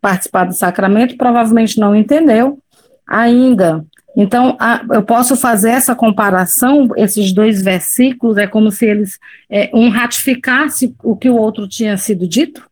[0.00, 2.58] participar do sacramento provavelmente não entendeu
[3.06, 3.84] ainda
[4.16, 9.70] então, a, eu posso fazer essa comparação, esses dois versículos, é como se eles, é,
[9.72, 12.68] um ratificasse o que o outro tinha sido dito?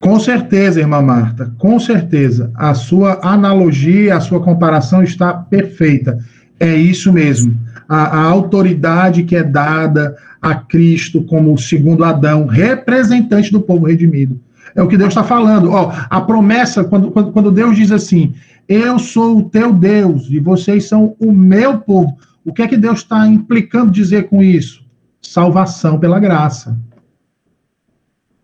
[0.00, 2.50] Com certeza, irmã Marta, com certeza.
[2.56, 6.18] A sua analogia, a sua comparação está perfeita.
[6.58, 7.56] É isso mesmo.
[7.88, 13.86] A, a autoridade que é dada a Cristo como o segundo Adão, representante do povo
[13.86, 14.40] redimido.
[14.74, 15.70] É o que Deus está falando.
[15.70, 18.34] Ó, a promessa, quando, quando, quando Deus diz assim:
[18.68, 22.16] eu sou o teu Deus e vocês são o meu povo.
[22.44, 24.84] O que é que Deus está implicando dizer com isso?
[25.20, 26.78] Salvação pela graça.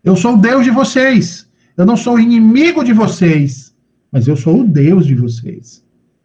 [0.04, 1.48] Eu sou o Deus de vocês.
[1.76, 3.74] Eu não sou o inimigo de vocês,
[4.10, 5.84] mas eu sou o Deus de vocês.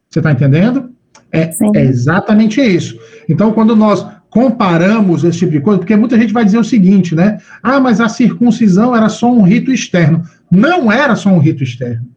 [0.10, 0.92] Você está entendendo?
[1.32, 3.00] É, é, exatamente isso.
[3.28, 7.14] Então, quando nós comparamos esse tipo de coisa, porque muita gente vai dizer o seguinte,
[7.14, 7.38] né?
[7.62, 10.24] Ah, mas a circuncisão era só um rito externo.
[10.50, 12.08] Não era só um rito externo.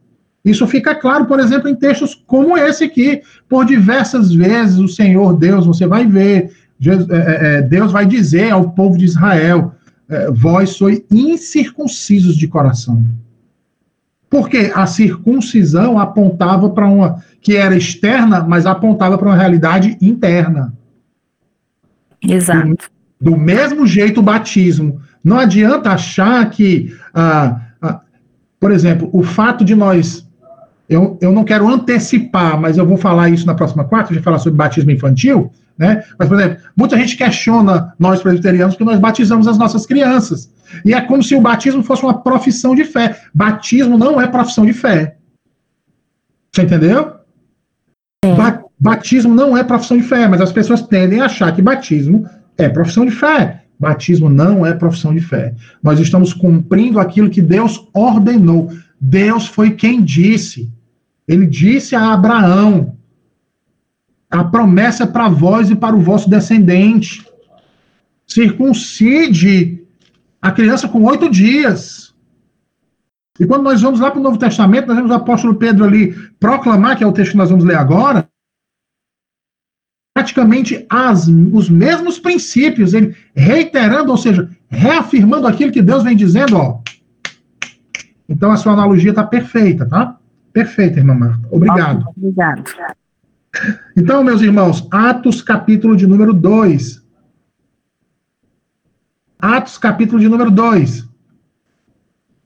[0.43, 3.21] Isso fica claro, por exemplo, em textos como esse aqui.
[3.47, 6.49] Por diversas vezes, o Senhor Deus, você vai ver,
[6.83, 9.75] é, é, é, Deus vai dizer ao povo de Israel:
[10.31, 13.05] vós sois incircuncisos de coração.
[14.27, 20.73] Porque a circuncisão apontava para uma que era externa, mas apontava para uma realidade interna.
[22.21, 22.67] Exato.
[23.19, 25.01] Do, do, mesmo jeito, o batismo.
[25.23, 28.01] Não adianta achar que, ah, ah,
[28.59, 30.27] por exemplo, o fato de nós
[30.89, 34.23] eu, eu não quero antecipar, mas eu vou falar isso na próxima quarta, a gente
[34.23, 36.03] vai falar sobre batismo infantil, Né?
[36.17, 40.51] Mas, por exemplo, muita gente questiona nós presbiterianos que nós batizamos as nossas crianças.
[40.83, 43.21] E é como se o batismo fosse uma profissão de fé.
[43.33, 45.17] Batismo não é profissão de fé.
[46.51, 47.17] Você entendeu?
[48.25, 52.29] Ba batismo não é profissão de fé, mas as pessoas tendem a achar que batismo
[52.57, 53.63] é profissão de fé.
[53.79, 55.53] Batismo não é profissão de fé.
[55.81, 58.71] Nós estamos cumprindo aquilo que Deus ordenou.
[58.99, 60.71] Deus foi quem disse.
[61.27, 62.97] Ele disse a Abraão:
[64.29, 67.25] a promessa é para vós e para o vosso descendente.
[68.25, 69.83] Circuncide
[70.41, 72.13] a criança com oito dias.
[73.39, 76.13] E quando nós vamos lá para o Novo Testamento, nós vemos o apóstolo Pedro ali
[76.39, 78.27] proclamar, que é o texto que nós vamos ler agora,
[80.17, 86.57] praticamente as, os mesmos princípios, ele reiterando, ou seja, reafirmando aquilo que Deus vem dizendo,
[86.57, 86.79] ó.
[88.27, 90.17] Então a sua analogia está perfeita, tá?
[90.51, 91.47] Perfeita, irmã Marta.
[91.51, 92.03] Obrigado.
[92.17, 92.63] Obrigado.
[93.95, 96.99] Então, meus irmãos, Atos capítulo de número 2.
[99.37, 101.07] Atos capítulo de número 2.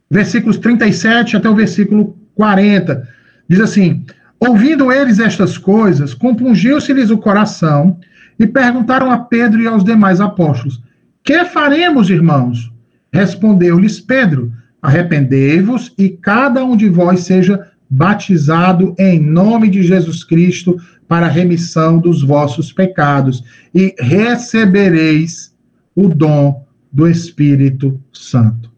[0.10, 3.08] Versículos 37 até o versículo 40.
[3.48, 4.06] Diz assim:
[4.44, 8.00] Ouvindo eles estas coisas, compungiu-se-lhes o coração
[8.40, 10.82] e perguntaram a Pedro e aos demais apóstolos:
[11.24, 12.72] Que faremos, irmãos?
[13.14, 20.76] Respondeu-lhes Pedro: Arrependei-vos e cada um de vós seja batizado em nome de Jesus Cristo
[21.08, 23.44] para a remissão dos vossos pecados
[23.76, 25.54] e recebereis
[25.94, 28.72] o dom do Espírito Santo.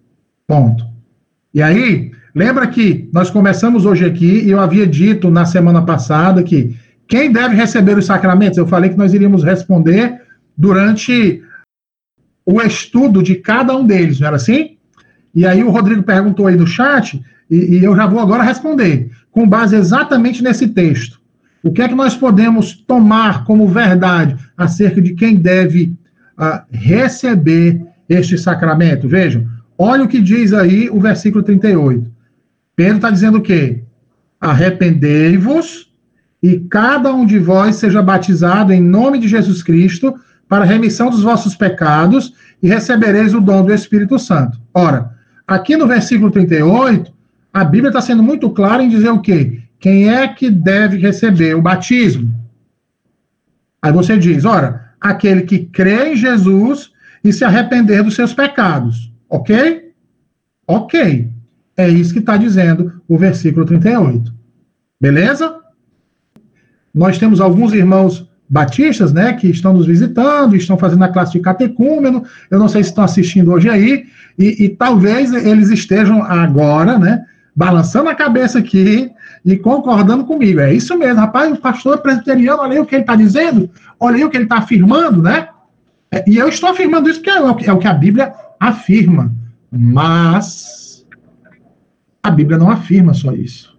[0.46, 0.86] Ponto.
[1.54, 6.42] E aí, Lembra que nós começamos hoje aqui e eu havia dito na semana passada
[6.42, 6.76] que
[7.08, 8.58] quem deve receber os sacramentos?
[8.58, 10.20] Eu falei que nós iríamos responder
[10.58, 11.44] durante
[12.44, 14.78] o estudo de cada um deles, não era assim?
[15.34, 19.12] E aí o Rodrigo perguntou aí no chat e, e eu já vou agora responder,
[19.32, 21.22] com base exatamente nesse texto.
[21.64, 25.94] O que é que nós podemos tomar como verdade acerca de quem deve
[26.38, 29.08] uh, receber este sacramento?
[29.08, 32.13] Vejam, olha o que diz aí o versículo 38.
[32.76, 33.84] Pedro está dizendo o quê?
[34.40, 35.92] Arrependei-vos
[36.42, 40.14] e cada um de vós seja batizado em nome de Jesus Cristo
[40.48, 44.60] para remissão dos vossos pecados e recebereis o dom do Espírito Santo.
[44.74, 45.12] Ora,
[45.48, 47.14] aqui no versículo 38,
[47.54, 49.64] a Bíblia está sendo muito clara em dizer o quê?
[49.80, 52.34] Quem é que deve receber o batismo?
[53.82, 56.92] Aí você diz, ora, aquele que crê em Jesus
[57.24, 59.12] e se arrepender dos seus pecados.
[59.30, 59.92] Ok?
[60.66, 61.33] Ok.
[61.76, 64.34] É isso que está dizendo o versículo 38.
[65.00, 65.60] Beleza?
[66.94, 71.40] Nós temos alguns irmãos batistas, né, que estão nos visitando, estão fazendo a classe de
[71.40, 72.24] catecúmeno.
[72.52, 74.06] Eu não sei se estão assistindo hoje aí,
[74.38, 79.10] e, e talvez eles estejam agora, né, balançando a cabeça aqui
[79.44, 80.60] e concordando comigo.
[80.60, 83.70] É isso mesmo, rapaz, o pastor presbiteriano, olha aí o que ele está dizendo,
[84.00, 85.48] olha aí o que ele está afirmando, né?
[86.12, 89.34] É, e eu estou afirmando isso porque é o, é o que a Bíblia afirma.
[89.72, 90.83] Mas
[92.24, 93.78] a Bíblia não afirma só isso.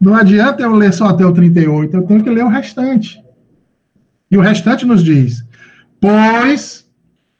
[0.00, 3.22] Não adianta eu ler só até o 38, eu tenho que ler o restante.
[4.30, 5.44] E o restante nos diz:
[6.00, 6.86] Pois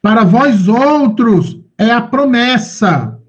[0.01, 3.19] para vós outros é a promessa,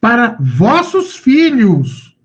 [0.00, 2.16] para vossos filhos.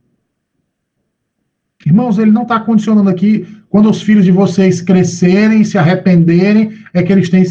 [1.86, 7.04] Irmãos, ele não está condicionando aqui quando os filhos de vocês crescerem, se arrependerem, é
[7.04, 7.44] que eles têm.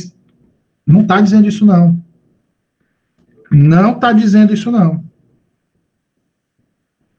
[0.87, 2.03] Não está dizendo isso, não.
[3.51, 5.04] Não está dizendo isso, não.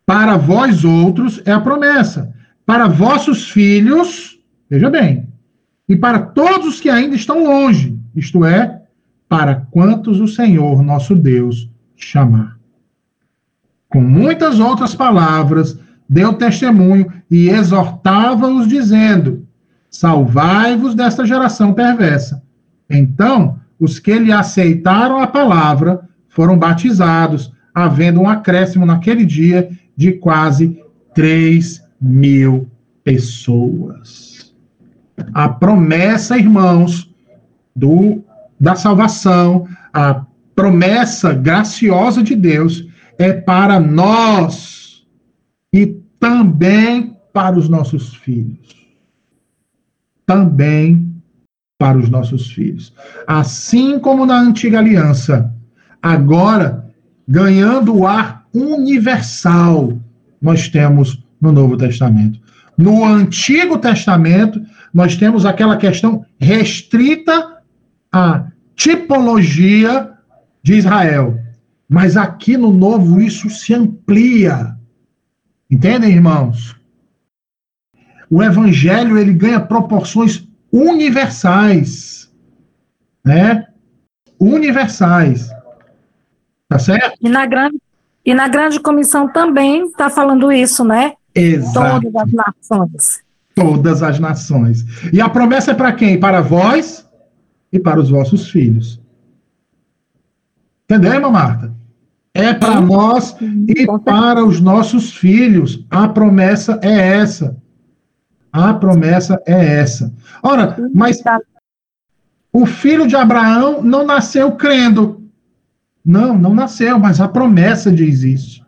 [0.06, 2.34] Para vós outros é a promessa.
[2.66, 4.40] Para vossos filhos,
[4.70, 5.28] veja bem,
[5.88, 8.82] e para todos os que ainda estão longe, isto é,
[9.28, 12.58] para quantos o Senhor nosso Deus chamar.
[13.90, 19.48] Com muitas outras palavras, deu testemunho e exortava-os, dizendo:
[19.90, 22.44] Salvai-vos desta geração perversa.
[22.90, 30.14] Então, os que lhe aceitaram a palavra foram batizados, havendo um acréscimo naquele dia de
[30.14, 30.82] quase
[31.14, 32.70] 3 mil
[33.04, 34.54] pessoas.
[35.34, 37.10] A promessa, irmãos,
[37.76, 38.24] do,
[38.60, 40.26] da salvação, a
[40.56, 42.88] promessa graciosa de Deus
[43.18, 45.06] é para nós
[45.72, 45.88] e
[46.20, 48.76] também para os nossos filhos.
[50.26, 51.14] Também
[51.78, 52.94] para os nossos filhos.
[53.28, 55.54] Assim como na antiga aliança,
[56.02, 56.94] agora
[57.28, 60.00] ganhando o ar universal
[60.42, 62.40] nós temos no Novo Testamento.
[62.78, 64.62] No Antigo Testamento,
[64.94, 67.62] nós temos aquela questão restrita
[68.12, 70.12] à tipologia
[70.64, 71.40] de Israel.
[71.88, 74.76] Mas aqui no Novo isso se amplia.
[75.70, 76.76] Entendem, irmãos?
[78.30, 82.32] O evangelho ele ganha proporções universais,
[83.24, 83.68] né?
[84.40, 85.50] Universais.
[86.68, 87.18] Tá certo?
[87.22, 87.80] E na grande,
[88.26, 91.14] e na grande comissão também está falando isso, né?
[91.34, 92.10] Exato.
[92.12, 93.24] Todas as nações.
[93.54, 94.86] Todas as nações.
[95.14, 96.20] E a promessa é para quem?
[96.20, 97.08] Para vós
[97.72, 99.00] e para os vossos filhos.
[100.86, 101.74] Entendeu, irmã Marta?
[102.34, 105.86] É para nós e para os nossos filhos.
[105.90, 107.56] A promessa é essa.
[108.52, 110.14] A promessa é essa.
[110.42, 111.22] Ora, mas
[112.52, 115.25] o filho de Abraão não nasceu crendo.
[116.06, 118.66] Não, não nasceu, mas a promessa diz isso.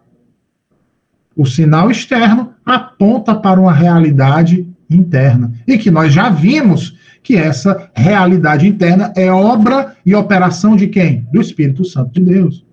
[1.35, 5.53] O sinal externo aponta para uma realidade interna.
[5.67, 11.27] E que nós já vimos que essa realidade interna é obra e operação de quem?
[11.31, 12.65] Do Espírito Santo de Deus.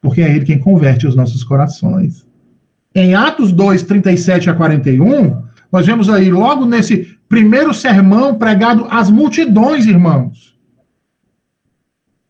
[0.00, 2.24] Porque é ele quem converte os nossos corações.
[2.94, 5.42] Em Atos 2, 37 a 41,
[5.72, 10.55] nós vemos aí, logo nesse primeiro sermão pregado às multidões, irmãos.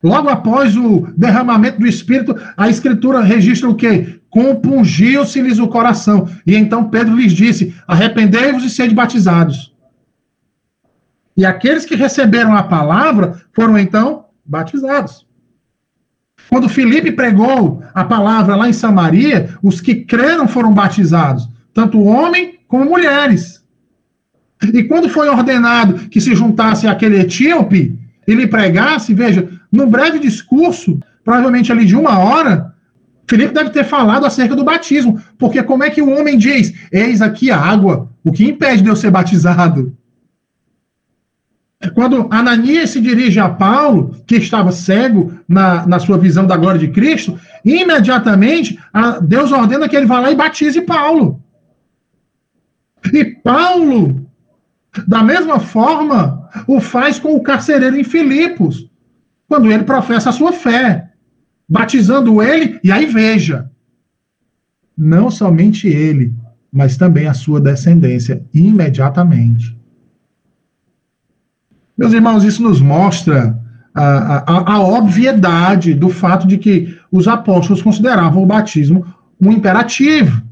[0.06, 4.20] Logo após o derramamento do Espírito, a Escritura registra o quê?
[4.30, 6.28] Compungiu-se-lhes o coração.
[6.46, 9.74] E então Pedro lhes disse: Arrependei-vos e sede batizados.
[11.36, 15.26] E aqueles que receberam a palavra foram então batizados.
[16.48, 22.60] Quando Filipe pregou a palavra lá em Samaria, os que creram foram batizados, tanto homem
[22.68, 23.60] como mulheres.
[24.72, 30.98] E quando foi ordenado que se juntasse aquele etíope, ele pregasse, veja, num breve discurso,
[31.24, 32.74] provavelmente ali de uma hora,
[33.28, 37.20] Felipe deve ter falado acerca do batismo, porque como é que o homem diz, eis
[37.20, 39.96] aqui a água, o que impede de eu ser batizado?
[41.94, 46.80] Quando Ananias se dirige a Paulo, que estava cego na, na sua visão da glória
[46.80, 51.42] de Cristo, imediatamente a, Deus ordena que ele vá lá e batize Paulo.
[53.12, 54.26] E Paulo,
[55.06, 58.88] da mesma forma, o faz com o carcereiro em Filipos,
[59.48, 61.10] quando ele professa a sua fé,
[61.68, 63.70] batizando ele, e aí veja,
[64.96, 66.32] não somente ele,
[66.72, 69.76] mas também a sua descendência, imediatamente.
[71.96, 73.58] Meus irmãos, isso nos mostra
[73.94, 79.06] a, a, a, obviedade do fato de que os apóstolos consideravam o batismo
[79.40, 80.42] um imperativo,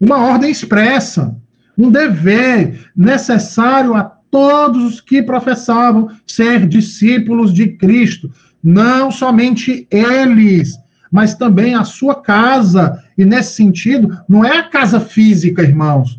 [0.00, 1.36] uma ordem expressa,
[1.76, 8.32] um dever necessário a todos os que professavam ser discípulos de Cristo.
[8.64, 10.74] Não somente eles,
[11.10, 13.04] mas também a sua casa.
[13.16, 16.18] E nesse sentido, não é a casa física, irmãos,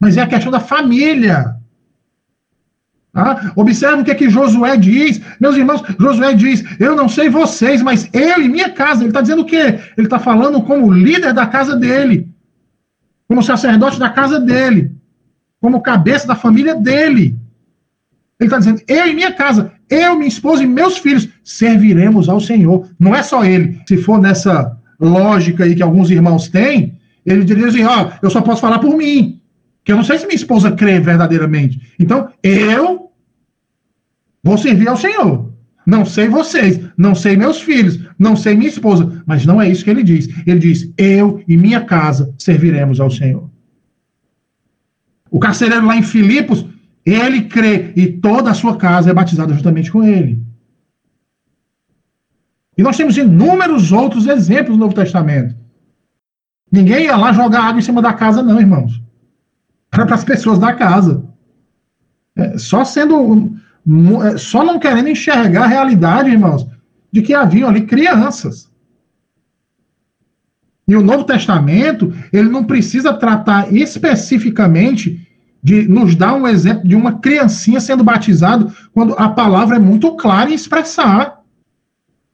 [0.00, 1.54] mas é a questão da família.
[3.14, 5.22] Ah, observe o que, é que Josué diz.
[5.40, 9.02] Meus irmãos, Josué diz: Eu não sei vocês, mas eu e minha casa.
[9.02, 9.78] Ele está dizendo o quê?
[9.96, 12.28] Ele está falando como líder da casa dele,
[13.28, 14.95] como sacerdote da casa dele
[15.60, 17.36] como cabeça da família dele.
[18.38, 22.40] Ele está dizendo: eu e minha casa, eu, minha esposa e meus filhos serviremos ao
[22.40, 22.88] Senhor.
[22.98, 23.80] Não é só ele.
[23.86, 28.30] Se for nessa lógica aí que alguns irmãos têm, ele diria assim: ó, oh, eu
[28.30, 29.40] só posso falar por mim.
[29.84, 31.80] Que eu não sei se minha esposa crê verdadeiramente.
[31.98, 33.10] Então, eu
[34.42, 35.52] vou servir ao Senhor.
[35.86, 39.84] Não sei vocês, não sei meus filhos, não sei minha esposa, mas não é isso
[39.84, 40.28] que ele diz.
[40.44, 43.48] Ele diz: eu e minha casa serviremos ao Senhor.
[45.30, 46.66] O carcereiro lá em Filipos,
[47.04, 50.44] ele crê e toda a sua casa é batizada juntamente com ele.
[52.76, 55.56] E nós temos inúmeros outros exemplos no Novo Testamento.
[56.70, 59.00] Ninguém ia lá jogar água em cima da casa, não, irmãos.
[59.92, 61.24] Era para as pessoas da casa.
[62.36, 63.56] É, só sendo.
[64.24, 66.66] É, só não querendo enxergar a realidade, irmãos,
[67.10, 68.70] de que haviam ali crianças.
[70.88, 75.26] E o Novo Testamento, ele não precisa tratar especificamente
[75.62, 80.14] de nos dar um exemplo de uma criancinha sendo batizado, quando a palavra é muito
[80.14, 81.40] clara em expressar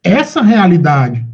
[0.03, 1.25] essa realidade.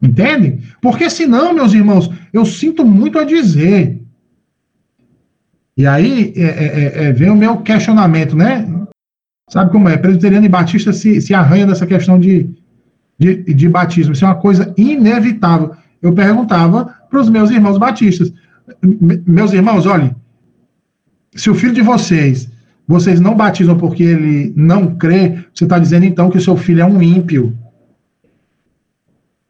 [0.00, 0.62] Entende?
[0.80, 4.00] Porque senão, meus irmãos, eu sinto muito a dizer.
[5.76, 8.66] E aí é, é, é, é vem o meu questionamento, né?
[9.50, 9.96] Sabe como é?
[9.96, 12.48] Presbiteriano e Batista se, se arranha dessa questão de,
[13.18, 14.12] de, de batismo.
[14.12, 15.74] Isso é uma coisa inevitável.
[16.00, 18.32] Eu perguntava para os meus irmãos batistas:
[19.26, 20.14] meus irmãos, olhem,
[21.34, 22.50] se o filho de vocês,
[22.86, 26.82] vocês não batizam porque ele não crê, você está dizendo então que o seu filho
[26.82, 27.56] é um ímpio.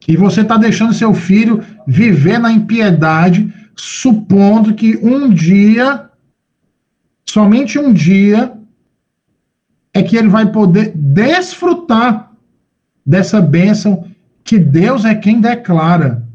[0.09, 6.09] E você está deixando seu filho viver na impiedade, supondo que um dia,
[7.29, 8.53] somente um dia,
[9.93, 12.26] é que ele vai poder desfrutar
[13.07, 14.05] dessa bênção
[14.43, 16.27] que Deus é quem declara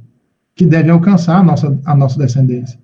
[0.55, 2.79] que deve alcançar a nossa, a nossa descendência.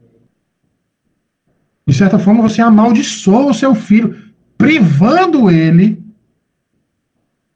[1.85, 4.27] De certa forma, você amaldiçoa o seu filho.
[4.57, 6.03] privando ele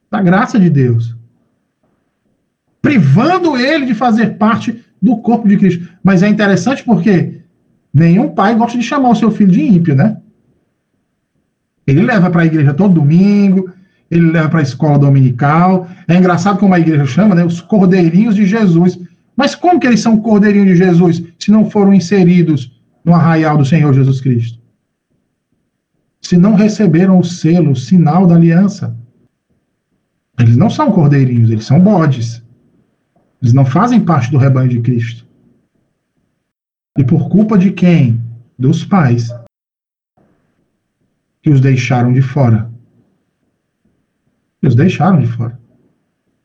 [0.10, 1.16] da graça de Deus.
[2.82, 5.90] Privando ele de fazer parte do corpo de Cristo.
[6.04, 7.42] Mas é interessante porque
[7.94, 10.18] nenhum pai gosta de chamar o seu filho de ímpio, né?
[11.88, 13.72] Ele leva para a igreja todo domingo,
[14.12, 15.88] ele leva para a escola dominical.
[16.06, 17.46] É engraçado como a igreja chama, né?
[17.46, 19.00] Os cordeirinhos de Jesus.
[19.38, 23.66] Mas como que eles são cordeirinhos de Jesus se não foram inseridos no arraial do
[23.66, 24.60] Senhor Jesus Cristo?
[26.22, 28.96] Se não receberam o selo, o sinal da aliança.
[30.38, 32.44] Eles não são cordeirinhos, eles são bodes.
[33.42, 35.26] Eles não fazem parte do rebanho de Cristo.
[36.98, 38.22] E por culpa de quem?
[38.60, 39.30] Dos pais.
[41.42, 42.71] Que os deixaram de fora.
[44.62, 45.60] Eles deixaram de fora.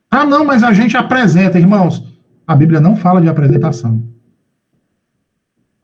[0.09, 2.03] Ah, não, mas a gente apresenta, irmãos.
[2.45, 4.01] A Bíblia não fala de apresentação.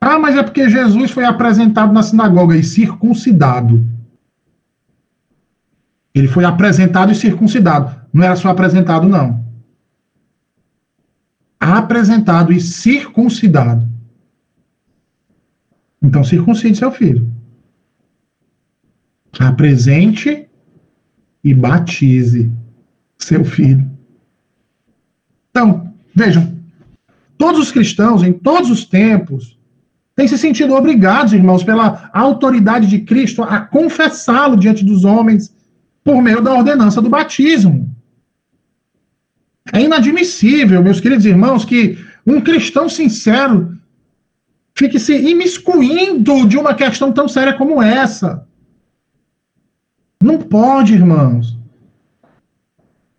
[0.00, 3.86] Ah, mas é porque Jesus foi apresentado na sinagoga e circuncidado.
[6.14, 7.94] Ele foi apresentado e circuncidado.
[8.12, 9.44] Não era só apresentado, não.
[11.58, 13.88] Apresentado e circuncidado.
[16.00, 17.32] Então, circuncide seu filho.
[19.40, 20.43] Apresente
[21.44, 22.50] e batize
[23.18, 23.88] seu filho.
[25.50, 26.56] Então, vejam,
[27.36, 29.58] todos os cristãos, em todos os tempos,
[30.16, 35.54] têm se sentido obrigados, irmãos, pela autoridade de Cristo a confessá-lo diante dos homens
[36.02, 37.94] por meio da ordenança do batismo.
[39.72, 43.76] É inadmissível, meus queridos irmãos, que um cristão sincero
[44.74, 48.46] fique se imiscuindo de uma questão tão séria como essa.
[50.24, 51.54] Não pode, irmãos.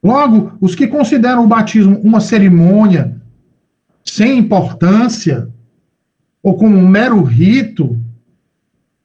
[0.03, 3.21] Logo, os que consideram o batismo uma cerimônia
[4.03, 5.47] sem importância,
[6.41, 7.95] ou como um mero rito,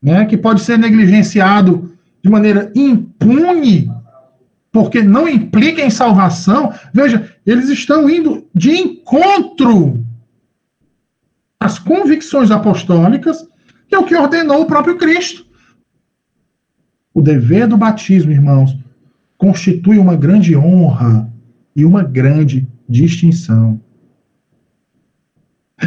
[0.01, 3.93] né, que pode ser negligenciado de maneira impune,
[4.73, 10.03] porque não implica em salvação, veja, eles estão indo de encontro
[11.59, 13.47] às convicções apostólicas,
[13.87, 15.50] que é o que ordenou o próprio Cristo.
[17.13, 18.77] O dever do batismo, irmãos,
[19.37, 21.31] constitui uma grande honra
[21.75, 23.81] e uma grande distinção.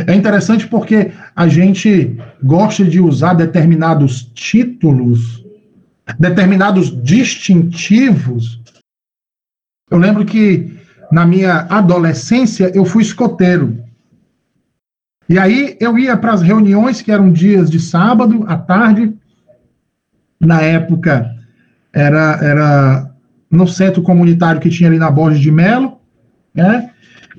[0.08, 5.46] É interessante porque a gente gosta de usar determinados títulos,
[6.18, 8.60] determinados distintivos.
[9.92, 10.76] Eu lembro que
[11.12, 13.78] na minha adolescência eu fui escoteiro.
[15.30, 19.14] E aí eu ia para as reuniões que eram dias de sábado à tarde,
[20.46, 21.32] na época
[21.92, 23.12] era, era
[23.50, 26.00] no centro comunitário que tinha ali na Borges de Melo,
[26.54, 26.90] né?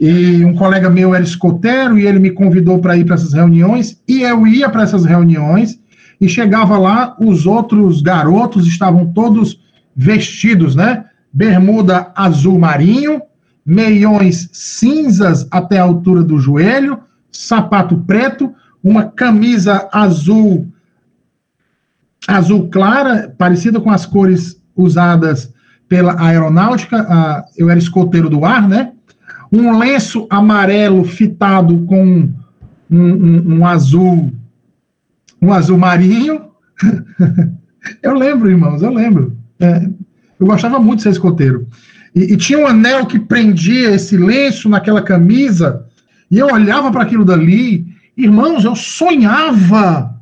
[0.01, 4.01] E um colega meu era escoteiro e ele me convidou para ir para essas reuniões
[4.09, 5.79] e eu ia para essas reuniões
[6.21, 9.61] e chegava lá, os outros garotos estavam todos
[9.95, 11.05] vestidos, né?
[11.33, 13.23] Bermuda azul marinho,
[13.65, 16.99] meiões cinzas até a altura do joelho,
[17.31, 18.53] sapato preto,
[18.83, 20.69] uma camisa azul
[22.27, 25.53] azul clara, parecida com as cores usadas
[25.89, 28.93] pela aeronáutica, a, eu era escoteiro do ar, né?
[29.53, 32.35] Um lenço amarelo fitado com um,
[32.91, 34.33] um, um azul,
[35.41, 36.47] um azul marinho.
[38.03, 39.37] eu lembro, irmãos, eu lembro.
[39.61, 39.89] É,
[40.41, 41.69] eu gostava muito de ser escoteiro.
[42.15, 45.87] E, e, tinha um anel que prendia esse lenço naquela camisa,
[46.31, 50.14] e eu olhava para aquilo dali, irmãos, eu sonhava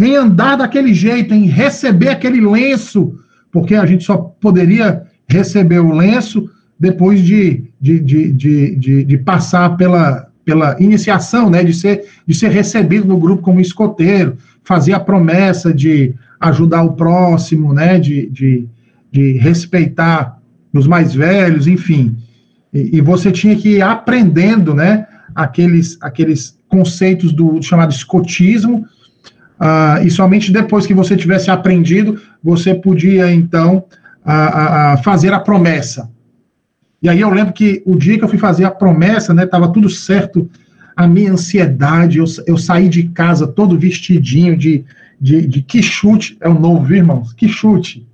[0.00, 3.18] em andar daquele jeito, em receber aquele lenço,
[3.50, 9.76] porque a gente só poderia receber o lenço depois de, de, de, de, de, passar
[9.76, 15.00] pela, pela iniciação, né, de ser, de ser recebido no grupo como escoteiro, fazer a
[15.00, 18.66] promessa de ajudar o próximo, né, de, de,
[19.12, 20.38] de respeitar
[20.72, 22.16] os mais velhos, enfim.
[22.72, 28.86] E, e, você tinha que ir aprendendo, né, aqueles, aqueles conceitos do chamado escotismo,
[29.62, 33.84] Uh, e somente depois que você tivesse aprendido, você podia, então,
[34.26, 36.10] uh, uh, fazer a promessa.
[37.00, 39.72] E aí eu lembro que o dia que eu fui fazer a promessa, né, estava
[39.72, 40.50] tudo certo,
[40.96, 44.84] a minha ansiedade, eu, eu saí de casa todo vestidinho de,
[45.20, 47.32] de, de que chute, é o novo, viu, irmãos?
[47.32, 48.04] Que chute.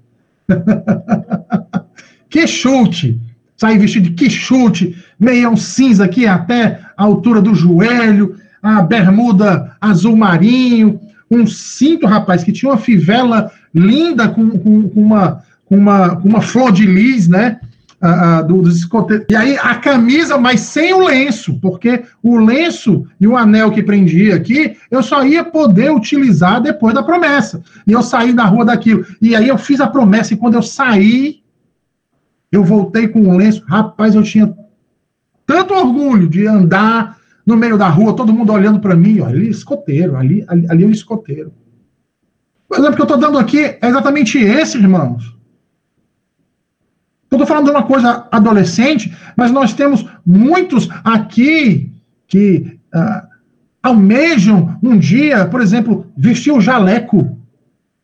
[2.28, 3.18] que chute.
[3.56, 9.74] Saí vestido de que chute, meião cinza aqui até a altura do joelho, a bermuda
[9.80, 11.00] azul marinho,
[11.30, 16.28] um cinto, rapaz, que tinha uma fivela linda com, com, com uma, com, uma, com
[16.28, 17.60] uma flor de lis, né?
[18.02, 19.26] uh, do, dos escoteiros.
[19.30, 23.82] E aí a camisa, mas sem o lenço, porque o lenço e o anel que
[23.82, 27.62] prendia aqui, eu só ia poder utilizar depois da promessa.
[27.86, 29.04] E eu saí da rua daquilo.
[29.20, 31.42] E aí eu fiz a promessa, e quando eu saí,
[32.50, 33.64] eu voltei com o lenço.
[33.66, 34.52] Rapaz, eu tinha
[35.46, 37.17] tanto orgulho de andar
[37.48, 40.66] no meio da rua, todo mundo olhando para mim, olha, ali é escoteiro, ali, ali,
[40.68, 41.50] ali é um escoteiro.
[42.68, 45.34] O exemplo que eu estou dando aqui é exatamente esse, irmãos.
[47.30, 51.90] Eu estou falando de uma coisa adolescente, mas nós temos muitos aqui
[52.26, 53.26] que uh,
[53.82, 57.37] almejam um dia, por exemplo, vestir o jaleco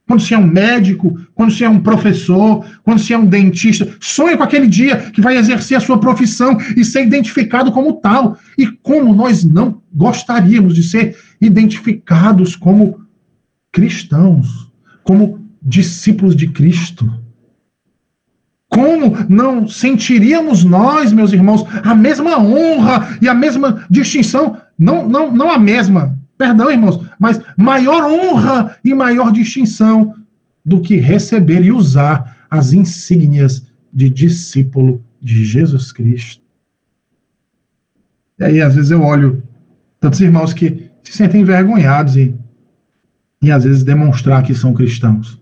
[0.07, 3.88] quando você é um médico, quando você é um professor, quando você é um dentista.
[4.00, 8.36] Sonha com aquele dia que vai exercer a sua profissão e ser identificado como tal.
[8.59, 13.00] E como nós não gostaríamos de ser identificados como
[13.72, 14.70] cristãos,
[15.02, 17.11] como discípulos de Cristo.
[18.68, 24.59] Como não sentiríamos nós, meus irmãos, a mesma honra e a mesma distinção?
[24.78, 30.14] Não, não, não a mesma, Perdão, irmãos, mas maior honra e maior distinção
[30.64, 36.42] do que receber e usar as insígnias de discípulo de Jesus Cristo.
[38.38, 39.42] E aí, às vezes, eu olho
[40.00, 42.38] tantos irmãos que se sentem envergonhados em,
[43.42, 45.40] em às vezes, demonstrar que são cristãos.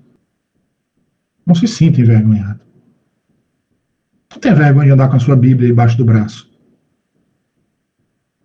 [1.46, 2.60] Não se sinta envergonhado.
[4.30, 6.50] Não tenha vergonha de andar com a sua Bíblia embaixo do braço.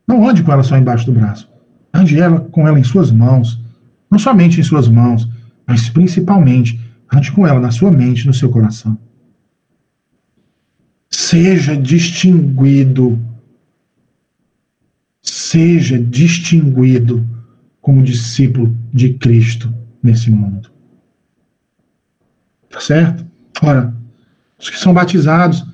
[0.07, 1.49] Não ande com ela só embaixo do braço.
[2.17, 3.59] Ela com ela em suas mãos,
[4.09, 5.27] não somente em suas mãos,
[5.65, 6.79] mas principalmente
[7.11, 8.97] ande com ela na sua mente, no seu coração.
[11.09, 13.19] Seja distinguido,
[15.21, 17.27] seja distinguido
[17.81, 19.73] como discípulo de Cristo
[20.03, 20.69] nesse mundo.
[22.69, 23.25] Tá certo?
[23.61, 23.95] Ora,
[24.59, 25.65] os que são batizados,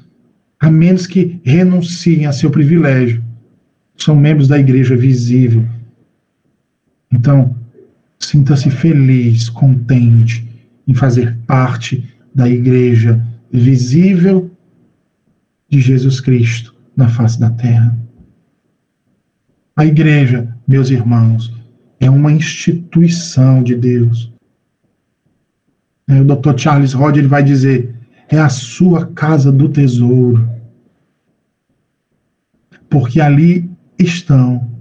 [0.59, 3.23] a menos que renunciem a seu privilégio,
[3.97, 5.67] são membros da igreja visível
[7.13, 7.55] então,
[8.19, 10.49] sinta-se feliz, contente
[10.87, 14.51] em fazer parte da igreja visível
[15.69, 17.95] de Jesus Cristo na face da terra.
[19.75, 21.53] A igreja, meus irmãos,
[21.99, 24.33] é uma instituição de Deus.
[26.07, 26.57] É, o Dr.
[26.57, 27.95] Charles Rod ele vai dizer:
[28.27, 30.49] é a sua casa do tesouro.
[32.89, 34.72] Porque ali estão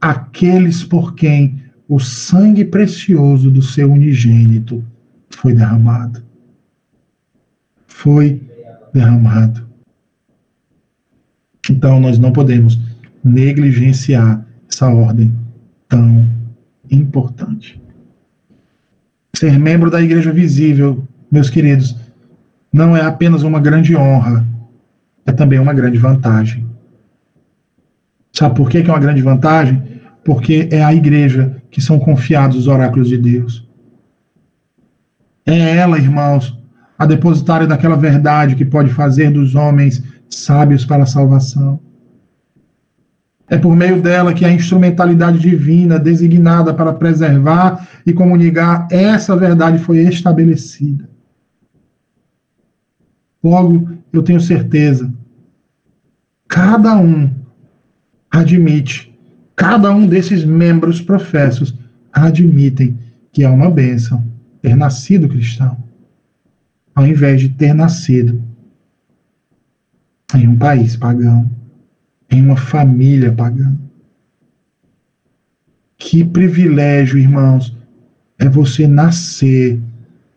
[0.00, 4.84] aqueles por quem o sangue precioso do seu unigênito
[5.30, 6.22] foi derramado.
[7.86, 8.42] Foi
[8.92, 9.66] derramado.
[11.70, 12.78] Então, nós não podemos
[13.22, 15.34] negligenciar essa ordem
[15.88, 16.26] tão
[16.90, 17.80] importante.
[19.34, 21.96] Ser membro da igreja visível, meus queridos,
[22.72, 24.46] não é apenas uma grande honra,
[25.26, 26.66] é também uma grande vantagem.
[28.38, 29.82] Sabe por que é uma grande vantagem?
[30.24, 33.68] Porque é a igreja que são confiados os oráculos de Deus.
[35.44, 36.56] É ela, irmãos,
[36.96, 41.80] a depositária daquela verdade que pode fazer dos homens sábios para a salvação.
[43.48, 49.78] É por meio dela que a instrumentalidade divina designada para preservar e comunicar essa verdade
[49.78, 51.10] foi estabelecida.
[53.42, 55.12] Logo, eu tenho certeza,
[56.46, 57.37] cada um
[58.30, 59.14] admite,
[59.56, 61.74] cada um desses membros professos
[62.12, 62.98] admitem
[63.32, 64.24] que é uma bênção
[64.60, 65.76] ter nascido cristão,
[66.94, 68.42] ao invés de ter nascido
[70.34, 71.48] em um país pagão,
[72.30, 73.76] em uma família pagã.
[75.96, 77.74] Que privilégio, irmãos,
[78.38, 79.80] é você nascer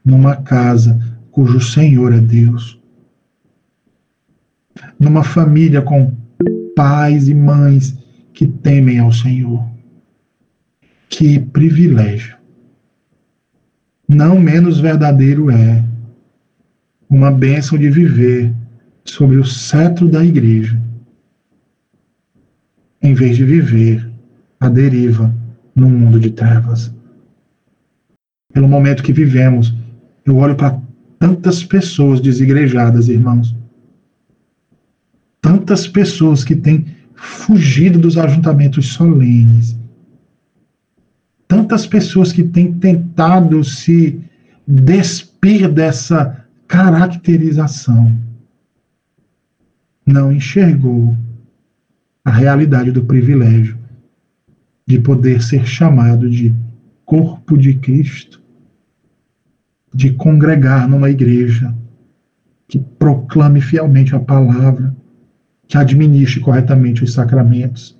[0.04, 1.00] numa casa
[1.32, 2.80] cujo Senhor é Deus.
[5.00, 6.16] Numa família com
[6.76, 7.98] pais e mães
[8.34, 9.66] que temem ao Senhor.
[11.10, 12.38] Que privilégio.
[14.08, 15.84] Não menos verdadeiro é
[17.10, 18.54] uma bênção de viver
[19.04, 20.82] sobre o cetro da igreja,
[23.02, 24.10] em vez de viver
[24.60, 25.34] a deriva
[25.76, 26.94] no mundo de trevas.
[28.54, 29.74] Pelo momento que vivemos,
[30.26, 30.80] eu olho para
[31.18, 33.56] tantas pessoas desigrejadas, irmãos,
[35.42, 36.86] tantas pessoas que têm
[37.16, 39.78] fugido dos ajuntamentos solenes,
[41.48, 44.20] tantas pessoas que têm tentado se
[44.68, 48.18] despir dessa caracterização,
[50.06, 51.18] não enxergou
[52.24, 53.78] a realidade do privilégio
[54.88, 56.54] de poder ser chamado de
[57.06, 58.42] corpo de Cristo,
[59.94, 61.76] de congregar numa igreja
[62.68, 64.96] que proclame fielmente a palavra,
[65.72, 67.98] que administre corretamente os sacramentos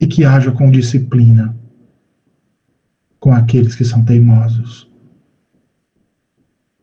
[0.00, 1.52] e que haja com disciplina
[3.18, 4.88] com aqueles que são teimosos.